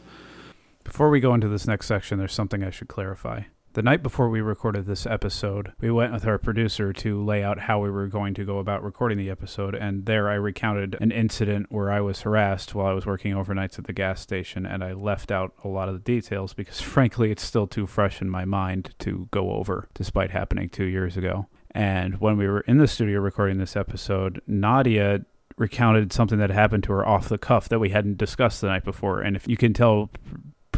Before 0.84 1.10
we 1.10 1.20
go 1.20 1.34
into 1.36 1.48
this 1.48 1.68
next 1.68 1.86
section, 1.86 2.18
there's 2.18 2.34
something 2.34 2.64
I 2.64 2.72
should 2.72 2.88
clarify. 2.88 3.44
The 3.74 3.84
night 3.84 4.02
before 4.02 4.30
we 4.30 4.42
recorded 4.42 4.88
this 4.88 5.06
episode, 5.06 5.74
we 5.80 5.92
went 5.92 6.12
with 6.12 6.26
our 6.26 6.40
producer 6.40 6.92
to 6.92 7.24
lay 7.24 7.44
out 7.44 7.60
how 7.60 7.80
we 7.80 7.92
were 7.92 8.08
going 8.08 8.34
to 8.34 8.44
go 8.44 8.58
about 8.58 8.84
recording 8.84 9.20
the 9.20 9.30
episode, 9.30 9.76
and 9.76 10.08
there 10.08 10.28
I 10.28 10.34
recounted 10.34 10.98
an 11.00 11.12
incident 11.12 11.68
where 11.70 11.92
I 11.92 12.02
was 12.02 12.22
harassed 12.22 12.74
while 12.74 12.88
I 12.88 12.94
was 12.94 13.06
working 13.06 13.36
overnights 13.36 13.78
at 13.78 13.86
the 13.86 13.94
gas 13.94 14.22
station, 14.22 14.66
and 14.66 14.84
I 14.84 14.94
left 14.94 15.32
out 15.32 15.54
a 15.64 15.68
lot 15.68 15.88
of 15.88 15.94
the 15.94 16.00
details 16.00 16.56
because, 16.56 16.82
frankly, 16.82 17.30
it's 17.30 17.44
still 17.44 17.68
too 17.68 17.86
fresh 17.86 18.24
in 18.24 18.30
my 18.30 18.44
mind 18.44 18.96
to 19.00 19.28
go 19.30 19.52
over, 19.52 19.88
despite 19.94 20.32
happening 20.32 20.70
two 20.70 20.86
years 20.86 21.16
ago. 21.16 21.46
And 21.70 22.20
when 22.20 22.38
we 22.38 22.48
were 22.48 22.62
in 22.62 22.80
the 22.80 22.88
studio 22.88 23.20
recording 23.20 23.60
this 23.60 23.76
episode, 23.76 24.42
Nadia 24.48 25.26
recounted 25.58 26.12
something 26.12 26.40
that 26.40 26.50
happened 26.50 26.86
to 26.86 26.94
her 26.94 27.08
off 27.08 27.30
the 27.30 27.38
cuff 27.38 27.70
that 27.70 27.80
we 27.80 27.90
hadn't 27.90 28.18
discussed 28.18 28.62
the 28.62 28.68
night 28.68 28.84
before. 28.84 29.22
And 29.22 29.36
if 29.36 29.48
you 29.48 29.58
can 29.58 29.74
tell 29.74 30.10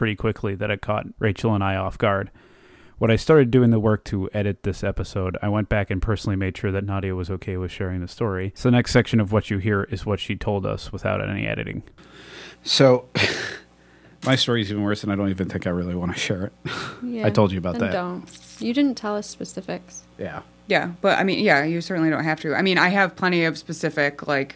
pretty 0.01 0.15
quickly 0.15 0.56
that 0.56 0.71
it 0.71 0.82
caught 0.82 1.06
Rachel 1.19 1.54
and 1.54 1.63
I 1.63 1.75
off 1.75 1.95
guard. 1.95 2.32
When 3.02 3.10
I 3.10 3.16
started 3.16 3.50
doing 3.50 3.72
the 3.72 3.80
work 3.80 4.04
to 4.06 4.30
edit 4.32 4.62
this 4.62 4.84
episode, 4.84 5.36
I 5.42 5.50
went 5.50 5.70
back 5.70 5.90
and 5.90 6.00
personally 6.00 6.36
made 6.36 6.56
sure 6.56 6.72
that 6.72 6.86
Nadia 6.86 7.16
was 7.16 7.32
okay 7.32 7.58
with 7.58 7.72
sharing 7.72 8.00
the 8.00 8.08
story. 8.08 8.52
So 8.54 8.70
the 8.70 8.76
next 8.76 8.92
section 8.92 9.20
of 9.20 9.32
what 9.32 9.50
you 9.50 9.58
hear 9.58 9.88
is 9.90 10.06
what 10.06 10.20
she 10.20 10.36
told 10.36 10.68
us 10.68 10.94
without 10.94 11.20
any 11.28 11.48
editing. 11.48 11.82
So 12.62 13.10
my 14.24 14.36
story 14.36 14.62
is 14.62 14.70
even 14.70 14.84
worse, 14.84 15.02
and 15.02 15.12
I 15.12 15.16
don't 15.16 15.32
even 15.32 15.50
think 15.50 15.66
I 15.66 15.72
really 15.72 15.96
want 15.96 16.14
to 16.14 16.20
share 16.20 16.46
it. 16.46 16.54
Yeah. 17.04 17.26
I 17.26 17.32
told 17.32 17.52
you 17.52 17.58
about 17.58 17.80
that. 17.80 17.92
Don't. 17.92 18.24
You 18.60 18.72
didn't 18.72 18.94
tell 18.94 19.16
us 19.16 19.28
specifics. 19.28 20.04
Yeah. 20.20 20.44
yeah 20.68 20.92
but 21.02 21.18
i 21.18 21.24
mean 21.24 21.44
yeah 21.44 21.64
you 21.64 21.82
certainly 21.82 22.12
don't 22.12 22.24
have 22.24 22.40
to 22.42 22.54
i 22.54 22.62
mean 22.62 22.78
i 22.78 22.90
have 22.90 23.16
plenty 23.16 23.46
of 23.46 23.58
specific 23.58 24.28
like 24.28 24.56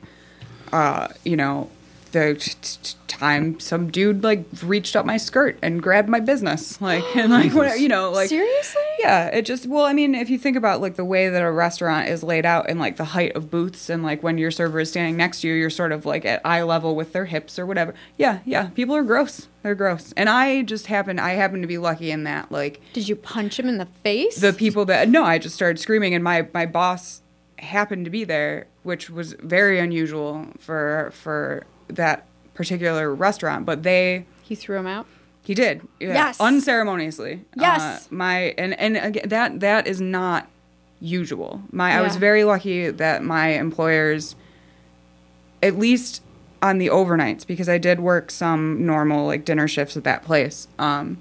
uh 0.72 1.08
you 1.24 1.36
know 1.36 1.72
the 2.16 2.36
t- 2.36 2.54
t- 2.62 2.96
time 3.08 3.60
some 3.60 3.90
dude 3.92 4.24
like 4.24 4.44
reached 4.64 4.96
up 4.96 5.06
my 5.06 5.16
skirt 5.18 5.58
and 5.62 5.82
grabbed 5.82 6.10
my 6.10 6.20
business. 6.20 6.82
Like 6.82 7.04
and 7.16 7.32
like 7.32 7.54
what 7.54 7.80
you 7.80 7.88
know 7.88 8.12
like 8.12 8.30
Seriously? 8.30 8.82
yeah 9.00 9.28
it 9.28 9.44
just 9.46 9.66
well 9.68 9.86
i 9.86 9.94
mean 9.94 10.14
if 10.16 10.30
you 10.30 10.38
think 10.38 10.58
about 10.58 10.82
like 10.82 10.96
the 10.96 11.06
way 11.06 11.30
that 11.30 11.42
a 11.42 11.52
restaurant 11.52 12.10
is 12.10 12.24
laid 12.24 12.46
out 12.46 12.70
and 12.70 12.80
like 12.80 12.98
the 12.98 13.06
height 13.06 13.36
of 13.36 13.50
booths 13.50 13.90
and 13.90 14.04
like 14.04 14.22
when 14.24 14.38
your 14.38 14.52
server 14.52 14.80
is 14.82 14.90
standing 14.90 15.16
next 15.18 15.42
to 15.42 15.48
you 15.48 15.54
you're 15.54 15.70
sort 15.70 15.92
of 15.92 16.06
like 16.06 16.26
at 16.26 16.42
eye 16.46 16.62
level 16.64 16.96
with 16.96 17.14
their 17.14 17.26
hips 17.26 17.58
or 17.60 17.66
whatever. 17.66 17.94
Yeah 18.18 18.40
yeah 18.46 18.68
people 18.70 18.96
are 18.96 19.04
gross. 19.04 19.48
They're 19.64 19.76
gross. 19.76 20.14
And 20.18 20.30
i 20.30 20.62
just 20.64 20.88
happen 20.88 21.18
i 21.20 21.32
happen 21.32 21.62
to 21.62 21.68
be 21.68 21.78
lucky 21.78 22.12
in 22.12 22.24
that 22.26 22.52
like 22.52 22.82
Did 22.94 23.08
you 23.08 23.16
punch 23.16 23.58
him 23.60 23.68
in 23.70 23.78
the 23.78 23.88
face? 24.04 24.38
the 24.38 24.54
people 24.54 24.86
that 24.86 25.08
no 25.10 25.24
i 25.24 25.38
just 25.38 25.56
started 25.56 25.80
screaming 25.80 26.14
and 26.14 26.24
my 26.24 26.48
my 26.54 26.66
boss 26.66 27.22
happened 27.60 28.04
to 28.06 28.12
be 28.12 28.24
there 28.26 28.68
which 28.84 29.10
was 29.10 29.34
very 29.40 29.80
unusual 29.80 30.48
for 30.60 31.12
for 31.14 31.64
that 31.88 32.26
particular 32.54 33.14
restaurant 33.14 33.66
but 33.66 33.84
they 33.84 34.26
he 34.44 34.56
threw 34.56 34.78
him 34.78 34.88
out. 34.88 35.06
he 35.44 35.54
did 35.54 35.82
yeah, 36.00 36.14
Yes. 36.14 36.40
unceremoniously 36.40 37.42
Yes. 37.56 37.82
uh, 37.82 38.00
my 38.10 38.54
and 38.58 38.78
and 38.80 38.98
again, 38.98 39.30
that 39.30 39.60
that 39.60 39.88
is 39.88 40.00
not 40.02 40.48
usual 41.02 41.62
my 41.72 41.92
i 41.98 42.02
was 42.02 42.16
very 42.16 42.44
lucky 42.46 42.90
that 42.90 43.24
my 43.24 43.50
employers 43.50 44.36
at 45.62 45.78
least 45.78 46.22
on 46.62 46.78
the 46.78 46.88
overnights 46.88 47.46
because 47.46 47.68
i 47.70 47.78
did 47.78 48.00
work 48.00 48.32
some 48.32 48.86
normal 48.86 49.26
like 49.28 49.44
dinner 49.46 49.68
shifts 49.68 49.96
at 49.98 50.04
that 50.06 50.24
place 50.24 50.68
um 50.80 51.18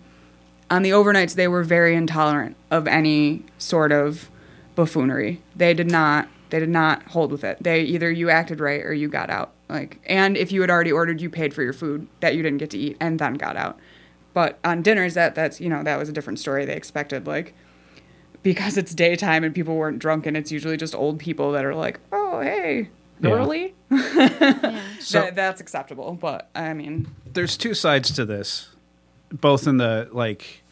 on 0.71 0.83
the 0.83 0.91
overnights 0.91 1.35
they 1.35 1.49
were 1.49 1.63
very 1.65 1.95
intolerant 1.95 2.57
of 2.71 2.87
any 2.87 3.43
sort 3.59 3.91
of 3.93 4.31
buffoonery 4.77 5.43
they 5.57 5.75
did 5.75 5.91
not 5.91 6.29
they 6.51 6.61
did 6.61 6.69
not 6.69 7.03
hold 7.09 7.33
with 7.33 7.43
it 7.45 7.59
they 7.63 7.83
either 7.83 8.11
you 8.11 8.31
acted 8.31 8.61
right 8.61 8.83
or 8.85 8.95
you 8.95 9.09
got 9.09 9.29
out 9.29 9.51
like 9.75 10.01
and 10.07 10.37
if 10.37 10.51
you 10.53 10.61
had 10.61 10.71
already 10.71 10.93
ordered 10.93 11.21
you 11.21 11.29
paid 11.29 11.53
for 11.53 11.63
your 11.63 11.73
food 11.73 12.07
that 12.21 12.35
you 12.35 12.43
didn't 12.43 12.59
get 12.59 12.71
to 12.71 12.79
eat 12.79 12.97
and 13.01 13.19
then 13.19 13.35
got 13.35 13.57
out. 13.57 13.79
But 14.33 14.59
on 14.65 14.83
dinners 14.83 15.15
that 15.15 15.35
that's 15.35 15.61
you 15.61 15.69
know 15.69 15.83
that 15.83 15.99
was 15.99 16.09
a 16.09 16.13
different 16.13 16.39
story. 16.39 16.65
They 16.65 16.75
expected 16.77 17.27
like 17.27 17.55
because 18.43 18.77
it's 18.77 18.95
daytime 18.95 19.43
and 19.45 19.55
people 19.55 19.75
weren't 19.77 19.99
drunk 19.99 20.27
and 20.27 20.37
it's 20.37 20.51
usually 20.53 20.77
just 20.77 20.95
old 20.95 21.19
people 21.19 21.53
that 21.53 21.65
are 21.65 21.75
like 21.75 22.01
oh 22.13 22.41
hey 22.41 22.89
Yeah. 23.21 23.31
girly. 23.31 23.75
So- 25.01 25.21
that, 25.21 25.35
that's 25.37 25.61
acceptable 25.61 26.13
but 26.15 26.49
i 26.55 26.73
mean. 26.73 27.09
There's 27.33 27.57
two 27.57 27.75
sides 27.75 28.11
to 28.13 28.25
this, 28.25 28.69
both 29.33 29.67
in 29.67 29.77
the 29.79 30.09
like 30.13 30.63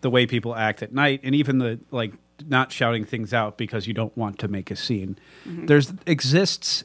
the 0.00 0.08
way 0.10 0.26
people 0.26 0.54
act 0.54 0.82
at 0.82 0.92
night 0.92 1.20
and 1.22 1.34
even 1.34 1.58
the 1.58 1.78
like 1.90 2.12
not 2.48 2.70
shouting 2.72 3.04
things 3.04 3.32
out 3.34 3.56
because 3.58 3.86
you 3.86 3.94
don't 3.94 4.16
want 4.16 4.38
to 4.40 4.48
make 4.48 4.70
a 4.70 4.76
scene. 4.76 5.18
Mm-hmm. 5.46 5.66
There's 5.66 5.92
exists 6.06 6.84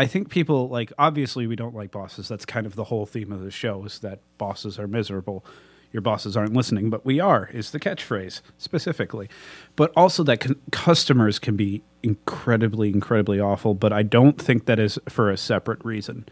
I 0.00 0.06
think 0.06 0.30
people 0.30 0.66
like 0.70 0.94
obviously 0.98 1.46
we 1.46 1.56
don't 1.56 1.74
like 1.74 1.90
bosses. 1.90 2.26
That's 2.26 2.46
kind 2.46 2.64
of 2.64 2.74
the 2.74 2.84
whole 2.84 3.04
theme 3.04 3.30
of 3.32 3.42
the 3.42 3.50
show 3.50 3.84
is 3.84 3.98
that 3.98 4.20
bosses 4.38 4.78
are 4.78 4.86
miserable. 4.86 5.44
Your 5.92 6.00
bosses 6.00 6.38
aren't 6.38 6.54
listening, 6.54 6.88
but 6.88 7.04
we 7.04 7.20
are 7.20 7.50
is 7.52 7.70
the 7.70 7.78
catchphrase 7.78 8.40
specifically. 8.56 9.28
But 9.76 9.92
also 9.94 10.22
that 10.22 10.40
con- 10.40 10.56
customers 10.72 11.38
can 11.38 11.54
be 11.54 11.82
incredibly 12.02 12.88
incredibly 12.88 13.40
awful, 13.40 13.74
but 13.74 13.92
I 13.92 14.02
don't 14.02 14.40
think 14.40 14.64
that 14.64 14.78
is 14.78 14.98
for 15.06 15.30
a 15.30 15.36
separate 15.36 15.84
reason. 15.84 16.24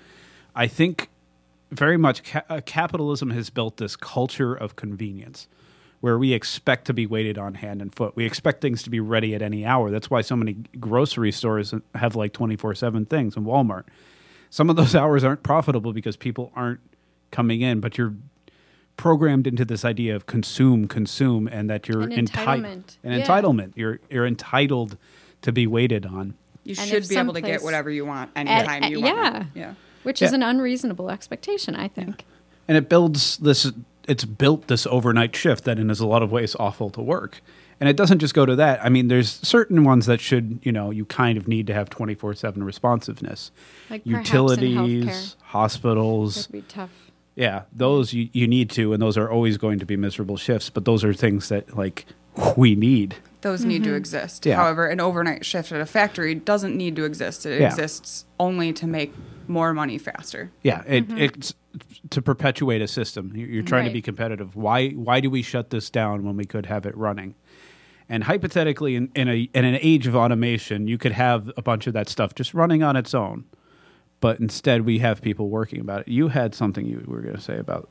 I 0.57 0.67
think 0.67 1.11
very 1.71 1.99
much 1.99 2.23
ca- 2.25 2.45
uh, 2.49 2.63
capitalism 2.65 3.33
has 3.33 3.51
built 3.51 3.77
this 3.77 3.97
culture 3.97 4.55
of 4.55 4.77
convenience 4.77 5.47
where 6.01 6.19
we 6.19 6.33
expect 6.33 6.87
to 6.87 6.95
be 6.95 7.07
waited 7.07 7.39
on 7.39 7.55
hand 7.55 7.83
and 7.83 7.95
foot. 7.95 8.15
We 8.15 8.25
expect 8.25 8.61
things 8.61 8.83
to 8.85 8.91
be 8.91 9.01
ready 9.01 9.35
at 9.35 9.43
any 9.43 9.67
hour. 9.67 9.91
That's 9.91 10.09
why 10.09 10.21
so 10.21 10.37
many 10.37 10.55
grocery 10.79 11.33
stores 11.33 11.75
have 11.95 12.15
like 12.15 12.33
24 12.33 12.75
7 12.77 13.05
things 13.07 13.37
and 13.37 13.45
Walmart. 13.45 13.85
Some 14.51 14.71
of 14.71 14.77
those 14.77 14.95
hours 15.03 15.25
aren't 15.25 15.43
profitable 15.43 15.93
because 15.93 16.17
people 16.17 16.53
aren't 16.55 16.81
coming 17.33 17.61
in, 17.63 17.81
but 17.81 17.99
you're 17.99 18.15
programmed 18.97 19.47
into 19.47 19.65
this 19.65 19.85
idea 19.85 20.15
of 20.17 20.27
consume, 20.27 20.89
consume, 20.89 21.47
and 21.49 21.69
that 21.71 21.89
you're 21.89 22.03
An 22.03 22.11
enti- 22.11 22.29
entitlement. 22.31 22.97
An 23.05 23.19
Yeah. 23.19 23.27
entitlement. 23.27 23.73
You're, 23.77 24.01
you're 24.11 24.27
entitled 24.27 24.97
to 25.43 25.53
be 25.53 25.67
waited 25.67 26.05
on. 26.07 26.35
you 26.65 26.75
And 26.79 26.89
should 26.89 27.09
be 27.09 27.17
able 27.17 27.33
to 27.35 27.41
get 27.41 27.63
whatever 27.63 27.91
you 27.91 28.05
want 28.05 28.31
anytime 28.35 28.83
at- 28.85 28.91
you 28.91 29.01
want 29.01 29.17
yeah. 29.17 29.45
yeah 29.55 29.75
Which 30.03 30.21
is 30.23 30.33
an 30.33 30.43
unreasonable 30.43 31.11
expectation, 31.11 31.75
I 31.77 31.89
think. 31.89 32.25
and 32.67 32.77
it 32.77 32.89
builds 32.89 33.37
this 33.39 33.71
it's 34.09 34.25
built 34.25 34.67
this 34.69 34.87
overnight 34.87 35.37
shift 35.37 35.65
that 35.65 35.79
in 35.79 35.91
is 35.91 36.01
a 36.01 36.07
lot 36.07 36.23
of 36.23 36.33
ways 36.33 36.57
awful 36.59 36.91
to 36.91 37.01
work. 37.01 37.41
And 37.81 37.89
it 37.89 37.97
doesn't 37.97 38.19
just 38.19 38.35
go 38.35 38.45
to 38.45 38.57
that. 38.57 38.85
I 38.85 38.89
mean 38.89 39.07
there's 39.09 39.31
certain 39.47 39.85
ones 39.85 40.07
that 40.07 40.21
should 40.21 40.59
you 40.63 40.73
know 40.73 40.91
you 40.91 41.05
kind 41.05 41.39
of 41.39 41.47
need 41.47 41.67
to 41.69 41.75
have 41.75 41.89
24-7 41.91 42.65
responsiveness. 42.65 43.53
Like 43.89 44.05
utilities 44.05 45.37
hospitals. 45.43 46.35
That'd 46.47 46.53
be 46.53 46.63
tough. 46.63 46.91
yeah 47.37 47.63
those 47.73 48.13
you, 48.13 48.29
you 48.33 48.49
need 48.49 48.71
to 48.71 48.93
and 48.93 49.01
those 49.01 49.17
are 49.17 49.31
always 49.31 49.57
going 49.59 49.79
to 49.79 49.87
be 49.87 49.97
miserable 49.97 50.37
shifts 50.37 50.71
but 50.71 50.85
those 50.85 51.05
are 51.05 51.15
things 51.15 51.49
that 51.51 51.77
like 51.77 52.07
we 52.57 52.75
need 52.75 53.17
those 53.41 53.65
need 53.65 53.83
Mm-hmm. 53.83 53.91
to 53.93 53.97
exist. 53.97 54.47
Yeah. 54.47 54.57
However, 54.57 54.87
an 54.89 55.01
overnight 55.01 55.47
shift 55.47 55.71
at 55.71 55.81
a 55.81 55.87
factory 55.87 56.35
doesn't 56.35 56.77
need 56.77 56.97
to 56.97 57.05
exist. 57.05 57.47
It 57.47 57.61
Yeah. 57.61 57.69
exists 57.69 58.25
only 58.41 58.73
to 58.73 58.87
make 58.87 59.15
more 59.47 59.73
money 59.73 59.97
faster. 59.97 60.51
Yeah, 60.65 60.83
it, 60.89 61.05
it's 61.17 61.55
to 62.11 62.21
perpetuate 62.21 62.83
a 62.83 62.89
system. 62.89 63.33
You- 63.37 63.47
You're 63.47 63.63
trying 63.63 63.85
to 63.85 63.93
be 63.93 64.03
competitive. 64.03 64.57
Why 64.57 64.89
why 64.91 65.21
do 65.21 65.31
we 65.31 65.43
shut 65.43 65.71
this 65.71 65.89
down 65.89 66.25
when 66.25 66.37
we 66.37 66.45
could 66.47 66.67
have 66.67 66.85
it 66.85 66.97
running? 66.97 67.37
And 68.09 68.25
hypothetically, 68.25 68.97
in, 68.97 69.11
in 69.15 69.29
a 69.29 69.49
in 69.55 69.65
an 69.65 69.79
age 69.81 70.07
of 70.09 70.17
automation, 70.17 70.89
you 70.89 70.99
could 70.99 71.13
have 71.13 71.53
a 71.57 71.63
bunch 71.63 71.87
of 71.87 71.93
that 71.93 72.09
stuff 72.09 72.35
just 72.35 72.55
running 72.55 72.83
on 72.83 72.97
its 72.97 73.15
own. 73.15 73.45
But 74.21 74.41
instead, 74.41 74.85
we 74.85 74.99
have 74.99 75.23
people 75.23 75.49
working 75.49 75.81
about 75.81 76.01
it. 76.01 76.09
You 76.09 76.29
had 76.29 76.55
something 76.57 76.85
you 76.87 77.05
were 77.07 77.21
going 77.21 77.37
to 77.37 77.41
say 77.41 77.57
about. 77.59 77.89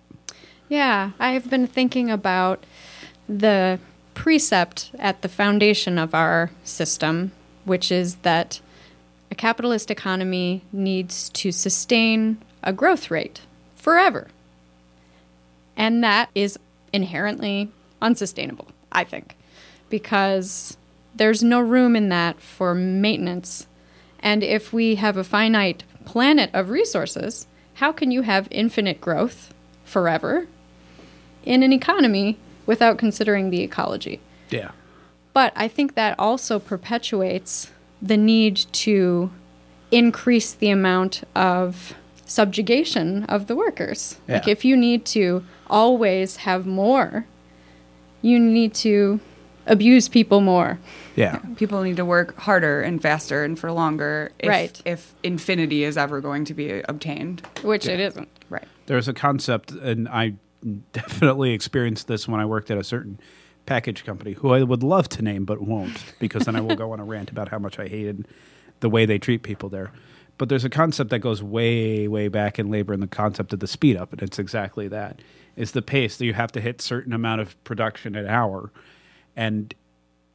Yeah, 0.68 1.12
I've 1.20 1.50
been 1.50 1.68
thinking 1.68 2.12
about 2.12 2.66
the 3.30 3.80
precept 4.18 4.90
at 4.98 5.22
the 5.22 5.30
foundation 5.30 6.00
of 6.00 6.16
our 6.16 6.50
system, 6.64 7.32
which 7.66 7.92
is 7.92 8.16
that 8.24 8.60
a 9.30 9.36
capitalist 9.36 9.92
economy 9.92 10.64
needs 10.74 11.30
to 11.30 11.52
sustain 11.52 12.36
a 12.64 12.74
growth 12.74 13.12
rate 13.12 13.42
forever. 13.76 14.28
And 15.76 16.04
that 16.04 16.32
is 16.34 16.58
inherently 16.92 17.70
unsustainable, 18.02 18.70
I 18.92 19.04
think, 19.04 19.36
because 19.88 20.78
there's 21.14 21.44
no 21.44 21.60
room 21.60 21.96
in 21.96 22.10
that 22.10 22.42
for 22.42 22.74
maintenance. 22.74 23.68
And 24.20 24.44
if 24.44 24.74
we 24.74 24.96
have 24.96 25.18
a 25.18 25.24
finite 25.24 25.84
planet 26.06 26.50
of 26.54 26.72
resources, 26.72 27.46
how 27.76 27.92
can 27.92 28.10
you 28.10 28.24
have 28.24 28.48
infinite 28.50 29.00
growth 29.00 29.54
forever 29.86 30.48
in 31.46 31.62
an 31.62 31.72
economy 31.72 32.40
without 32.68 33.00
considering 33.00 33.50
the 33.50 33.62
ecology? 33.62 34.20
Yeah. 34.52 34.72
But 35.34 35.54
I 35.56 35.68
think 35.68 35.96
that 35.96 36.16
also 36.20 36.60
perpetuates 36.60 37.72
the 38.02 38.18
need 38.18 38.58
to 38.74 39.32
increase 39.92 40.54
the 40.54 40.70
amount 40.70 41.24
of 41.36 41.96
subjugation 42.26 43.24
of 43.26 43.48
the 43.48 43.56
workers. 43.56 44.18
Like 44.28 44.48
if 44.48 44.64
you 44.66 44.76
need 44.76 45.06
to 45.08 45.44
always 45.70 46.38
have 46.38 46.66
more, 46.66 47.26
you 48.22 48.38
need 48.40 48.74
to 48.76 49.20
abuse 49.66 50.08
people 50.10 50.42
more. 50.42 50.80
Yeah. 51.16 51.40
People 51.56 51.82
need 51.84 51.98
to 51.98 52.06
work 52.06 52.38
harder 52.38 52.82
and 52.82 53.02
faster 53.02 53.44
and 53.44 53.58
for 53.58 53.72
longer 53.72 54.32
if, 54.40 54.50
Right. 54.50 54.82
if 54.86 55.14
infinity 55.24 55.84
is 55.84 55.98
ever 55.98 56.20
going 56.22 56.46
to 56.46 56.54
be 56.54 56.82
obtained. 56.88 57.42
Which 57.64 57.86
it 57.88 58.00
isn't. 58.00 58.30
Right. 58.50 58.68
There's 58.88 59.08
a 59.08 59.14
concept, 59.14 59.72
and 59.72 60.08
I 60.08 60.34
definitely 60.92 61.52
experienced 61.52 62.08
this 62.08 62.28
when 62.28 62.40
I 62.40 62.46
worked 62.46 62.72
at 62.72 62.78
a 62.78 62.84
certain 62.84 63.20
package 63.66 64.04
company, 64.06 64.34
who 64.34 64.52
I 64.54 64.64
would 64.64 64.84
love 64.84 65.10
to 65.10 65.22
name 65.22 65.46
but 65.46 65.62
won't, 65.62 66.14
because 66.20 66.46
then 66.46 66.56
I 66.56 66.62
will 66.62 66.76
go 66.76 66.92
on 66.92 67.00
a 67.00 67.04
rant 67.06 67.30
about 67.30 67.50
how 67.50 67.60
much 67.60 67.80
I 67.80 67.88
hated 67.88 68.28
the 68.80 68.90
way 68.90 69.06
they 69.06 69.20
treat 69.20 69.44
people 69.44 69.70
there. 69.70 69.92
But 70.38 70.50
there's 70.50 70.66
a 70.66 70.70
concept 70.70 71.10
that 71.10 71.20
goes 71.20 71.42
way, 71.42 72.08
way 72.08 72.28
back 72.28 72.60
in 72.60 72.70
labor, 72.70 72.94
and 72.94 73.02
the 73.02 73.08
concept 73.08 73.54
of 73.54 73.60
the 73.60 73.68
speed 73.68 73.98
up, 73.98 74.14
and 74.14 74.22
it's 74.22 74.40
exactly 74.40 74.88
that: 74.88 75.20
is 75.56 75.72
the 75.72 75.82
pace 75.82 76.18
that 76.18 76.26
you 76.26 76.34
have 76.34 76.52
to 76.54 76.62
hit 76.62 76.82
certain 76.82 77.14
amount 77.14 77.42
of 77.42 77.62
production 77.64 78.16
an 78.16 78.28
hour, 78.28 78.72
and 79.36 79.74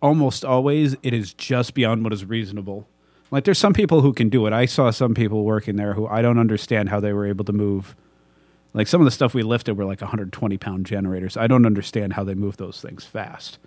almost 0.01 0.45
always 0.45 0.97
it 1.03 1.15
is 1.15 1.33
just 1.33 1.75
beyond 1.75 2.03
what 2.05 2.13
is 2.13 2.25
reasonable. 2.25 2.89
Like 3.31 3.45
there's 3.45 3.59
some 3.59 3.73
people 3.73 4.03
who 4.03 4.13
can 4.13 4.29
do 4.29 4.47
it. 4.47 4.53
I 4.53 4.67
saw 4.67 4.91
some 4.91 5.15
people 5.15 5.45
working 5.45 5.77
there 5.77 5.95
who 5.95 6.07
I 6.07 6.21
don't 6.21 6.39
understand 6.39 6.91
how 6.91 7.01
they 7.01 7.13
were 7.13 7.27
able 7.27 7.45
to 7.47 7.53
move. 7.53 7.97
Like 8.75 8.87
some 8.89 9.01
of 9.01 9.05
the 9.05 9.11
stuff 9.11 9.35
we 9.35 9.43
lifted 9.43 9.75
were 9.77 9.85
like 9.85 10.01
120 10.01 10.57
pound 10.59 10.87
generators. 10.87 11.37
I 11.37 11.47
don't 11.47 11.67
understand 11.67 12.15
how 12.15 12.25
they 12.25 12.35
move 12.35 12.57
those 12.57 12.81
things 12.81 13.05
fast. 13.05 13.59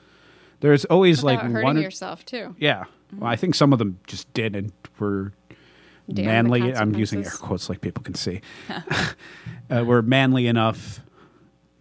There's 0.61 0.85
always 0.85 1.21
Without 1.23 1.43
like 1.43 1.51
hurting 1.51 1.63
one. 1.63 1.77
yourself 1.81 2.25
too. 2.25 2.55
Yeah, 2.57 2.85
well, 3.17 3.29
I 3.29 3.35
think 3.35 3.55
some 3.55 3.71
of 3.73 3.79
them 3.79 3.99
just 4.07 4.31
did 4.33 4.55
and 4.55 4.71
were 4.99 5.33
Damn 6.11 6.25
manly. 6.25 6.73
I'm 6.73 6.95
using 6.95 7.23
air 7.25 7.31
quotes 7.31 7.69
like 7.69 7.81
people 7.81 8.03
can 8.03 8.15
see. 8.15 8.41
uh, 9.69 9.83
were 9.83 10.01
manly 10.01 10.47
enough, 10.47 11.01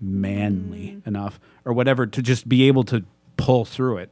manly 0.01 0.97
Mm. 1.03 1.07
enough, 1.07 1.41
or 1.65 1.73
whatever 1.73 2.07
to 2.07 2.23
just 2.23 2.49
be 2.49 2.65
able 2.69 2.85
to 2.85 3.05
pull 3.37 3.65
through 3.65 3.99
it. 3.99 4.11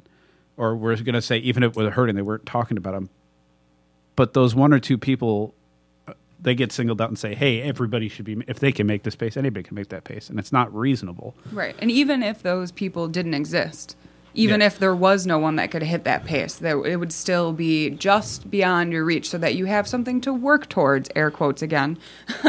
Or 0.56 0.76
we're 0.76 0.96
going 0.96 1.14
to 1.14 1.22
say 1.22 1.38
even 1.38 1.62
if 1.62 1.76
it 1.76 1.76
was 1.76 1.92
hurting, 1.92 2.14
they 2.14 2.22
weren't 2.22 2.46
talking 2.46 2.76
about 2.76 2.92
them. 2.92 3.10
But 4.16 4.34
those 4.34 4.54
one 4.54 4.72
or 4.72 4.78
two 4.78 4.98
people 4.98 5.54
they 6.42 6.54
get 6.54 6.72
singled 6.72 7.00
out 7.00 7.08
and 7.08 7.18
say, 7.18 7.34
"Hey, 7.34 7.62
everybody 7.62 8.08
should 8.08 8.24
be. 8.24 8.42
If 8.48 8.58
they 8.60 8.72
can 8.72 8.86
make 8.86 9.04
this 9.04 9.14
pace, 9.16 9.36
anybody 9.36 9.62
can 9.62 9.74
make 9.74 9.88
that 9.88 10.04
pace," 10.04 10.28
and 10.28 10.38
it's 10.38 10.52
not 10.52 10.74
reasonable. 10.74 11.34
Right. 11.52 11.74
And 11.78 11.90
even 11.90 12.22
if 12.22 12.42
those 12.42 12.72
people 12.72 13.08
didn't 13.08 13.34
exist, 13.34 13.96
even 14.34 14.60
Yeah. 14.60 14.66
if 14.68 14.78
there 14.78 14.94
was 14.94 15.26
no 15.26 15.38
one 15.38 15.56
that 15.56 15.70
could 15.70 15.82
hit 15.82 16.04
that 16.04 16.24
pace, 16.24 16.54
that 16.56 16.76
it 16.86 16.96
would 16.96 17.12
still 17.12 17.52
be 17.52 17.90
just 17.90 18.50
beyond 18.50 18.90
your 18.92 19.04
reach 19.04 19.28
so 19.28 19.36
that 19.38 19.54
you 19.54 19.66
have 19.66 19.86
something 19.86 20.20
to 20.22 20.32
work 20.32 20.68
towards, 20.68 21.10
air 21.14 21.30
quotes 21.30 21.62
again. 21.62 21.98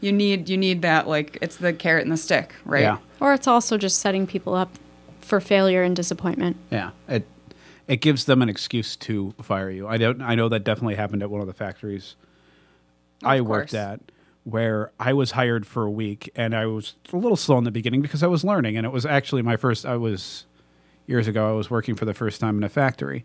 You 0.00 0.12
need 0.12 0.48
you 0.48 0.56
need 0.56 0.82
that 0.82 1.08
like 1.08 1.38
it's 1.40 1.56
the 1.56 1.72
carrot 1.72 2.02
and 2.04 2.12
the 2.12 2.16
stick, 2.16 2.54
right? 2.64 2.82
Yeah. 2.82 2.98
Or 3.20 3.32
it's 3.32 3.46
also 3.46 3.78
just 3.78 3.98
setting 4.00 4.26
people 4.26 4.54
up 4.54 4.70
for 5.20 5.40
failure 5.40 5.82
and 5.82 5.94
disappointment. 5.96 6.56
Yeah, 6.70 6.90
it 7.08 7.26
it 7.88 8.00
gives 8.00 8.24
them 8.26 8.42
an 8.42 8.48
excuse 8.48 8.94
to 8.96 9.34
fire 9.42 9.70
you. 9.70 9.88
I 9.88 9.96
don't. 9.96 10.20
I 10.20 10.34
know 10.34 10.48
that 10.48 10.64
definitely 10.64 10.94
happened 10.96 11.22
at 11.22 11.30
one 11.30 11.40
of 11.40 11.46
the 11.46 11.52
factories 11.52 12.14
I 13.24 13.40
worked 13.40 13.74
at, 13.74 14.00
where 14.44 14.92
I 14.98 15.12
was 15.12 15.32
hired 15.32 15.66
for 15.66 15.84
a 15.84 15.90
week, 15.90 16.30
and 16.34 16.54
I 16.54 16.66
was 16.66 16.94
a 17.12 17.16
little 17.16 17.36
slow 17.36 17.58
in 17.58 17.64
the 17.64 17.70
beginning 17.70 18.02
because 18.02 18.22
I 18.22 18.26
was 18.26 18.44
learning, 18.44 18.76
and 18.76 18.84
it 18.84 18.90
was 18.90 19.06
actually 19.06 19.42
my 19.42 19.56
first. 19.56 19.86
I 19.86 19.96
was 19.96 20.46
years 21.06 21.28
ago. 21.28 21.48
I 21.48 21.52
was 21.52 21.70
working 21.70 21.94
for 21.94 22.04
the 22.04 22.14
first 22.14 22.40
time 22.40 22.56
in 22.56 22.64
a 22.64 22.68
factory, 22.68 23.24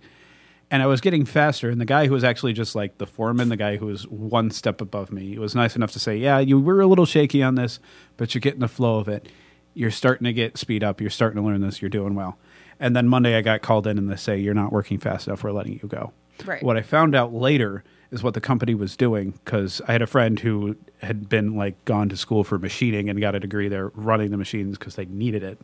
and 0.69 0.83
I 0.83 0.85
was 0.85 1.01
getting 1.01 1.25
faster. 1.25 1.69
And 1.69 1.81
the 1.81 1.85
guy 1.85 2.07
who 2.07 2.13
was 2.13 2.23
actually 2.23 2.53
just 2.53 2.75
like 2.75 2.97
the 2.97 3.07
foreman, 3.07 3.49
the 3.49 3.57
guy 3.57 3.77
who 3.77 3.87
was 3.87 4.07
one 4.07 4.51
step 4.51 4.81
above 4.81 5.11
me, 5.11 5.27
he 5.27 5.39
was 5.39 5.55
nice 5.55 5.75
enough 5.75 5.91
to 5.93 5.99
say, 5.99 6.17
"Yeah, 6.17 6.39
you 6.39 6.59
were 6.59 6.81
a 6.81 6.87
little 6.87 7.05
shaky 7.05 7.41
on 7.41 7.55
this, 7.55 7.79
but 8.17 8.33
you're 8.33 8.41
getting 8.41 8.59
the 8.61 8.67
flow 8.67 8.99
of 8.99 9.07
it. 9.07 9.27
You're 9.73 9.91
starting 9.91 10.25
to 10.25 10.33
get 10.33 10.57
speed 10.57 10.83
up. 10.83 11.01
You're 11.01 11.09
starting 11.09 11.41
to 11.41 11.47
learn 11.47 11.61
this. 11.61 11.81
You're 11.81 11.89
doing 11.89 12.15
well." 12.15 12.37
And 12.79 12.95
then 12.95 13.07
Monday, 13.07 13.35
I 13.35 13.41
got 13.41 13.63
called 13.63 13.87
in 13.87 13.97
and 13.97 14.11
they 14.11 14.15
say, 14.17 14.37
"You're 14.37 14.53
not 14.53 14.71
working 14.71 14.99
fast 14.99 15.27
enough. 15.27 15.43
We're 15.43 15.51
letting 15.51 15.73
you 15.73 15.87
go." 15.87 16.11
Right. 16.45 16.61
What 16.61 16.77
I 16.77 16.83
found 16.83 17.15
out 17.15 17.33
later 17.33 17.83
is 18.11 18.23
what 18.23 18.33
the 18.33 18.41
company 18.41 18.73
was 18.73 18.95
doing 18.95 19.31
because 19.43 19.81
I 19.87 19.91
had 19.91 20.01
a 20.01 20.07
friend 20.07 20.39
who 20.39 20.75
had 21.01 21.27
been 21.27 21.55
like 21.55 21.83
gone 21.85 22.09
to 22.09 22.17
school 22.17 22.43
for 22.43 22.57
machining 22.57 23.09
and 23.09 23.19
got 23.19 23.35
a 23.35 23.39
degree 23.39 23.67
there 23.67 23.89
running 23.89 24.31
the 24.31 24.37
machines 24.37 24.77
because 24.77 24.95
they 24.95 25.05
needed 25.05 25.43
it. 25.43 25.59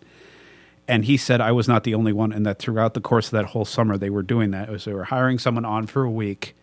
And 0.88 1.06
he 1.06 1.16
said 1.16 1.40
I 1.40 1.54
was 1.54 1.68
not 1.68 1.86
the 1.86 1.96
only 1.96 2.12
one, 2.12 2.34
and 2.34 2.46
that 2.46 2.60
throughout 2.60 2.94
the 2.94 3.00
course 3.00 3.28
of 3.28 3.32
that 3.32 3.46
whole 3.46 3.64
summer, 3.64 3.98
they 3.98 4.10
were 4.10 4.24
doing 4.24 4.52
that. 4.52 4.68
It 4.68 4.72
was 4.72 4.84
they 4.84 4.94
were 4.94 5.06
hiring 5.06 5.40
someone 5.40 5.64
on 5.64 5.88
for 5.88 6.04
a 6.04 6.12
week, 6.12 6.56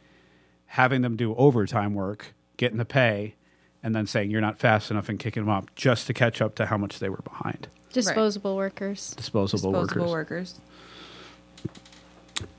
having 0.66 1.00
them 1.00 1.16
do 1.16 1.34
overtime 1.36 1.94
work, 1.94 2.34
getting 2.58 2.76
the 2.76 2.84
pay, 2.84 3.34
and 3.82 3.94
then 3.94 4.06
saying 4.06 4.30
you're 4.30 4.42
not 4.42 4.58
fast 4.58 4.90
enough 4.90 5.08
and 5.08 5.18
kicking 5.18 5.44
them 5.44 5.50
up 5.50 5.74
just 5.74 6.06
to 6.08 6.12
catch 6.12 6.42
up 6.42 6.54
to 6.56 6.66
how 6.66 6.76
much 6.76 6.98
they 6.98 7.08
were 7.08 7.22
behind. 7.24 7.68
Disposable 7.94 8.56
workers. 8.56 9.14
Disposable, 9.16 9.72
Disposable 9.72 10.10
workers. 10.10 10.60
workers. 11.64 11.76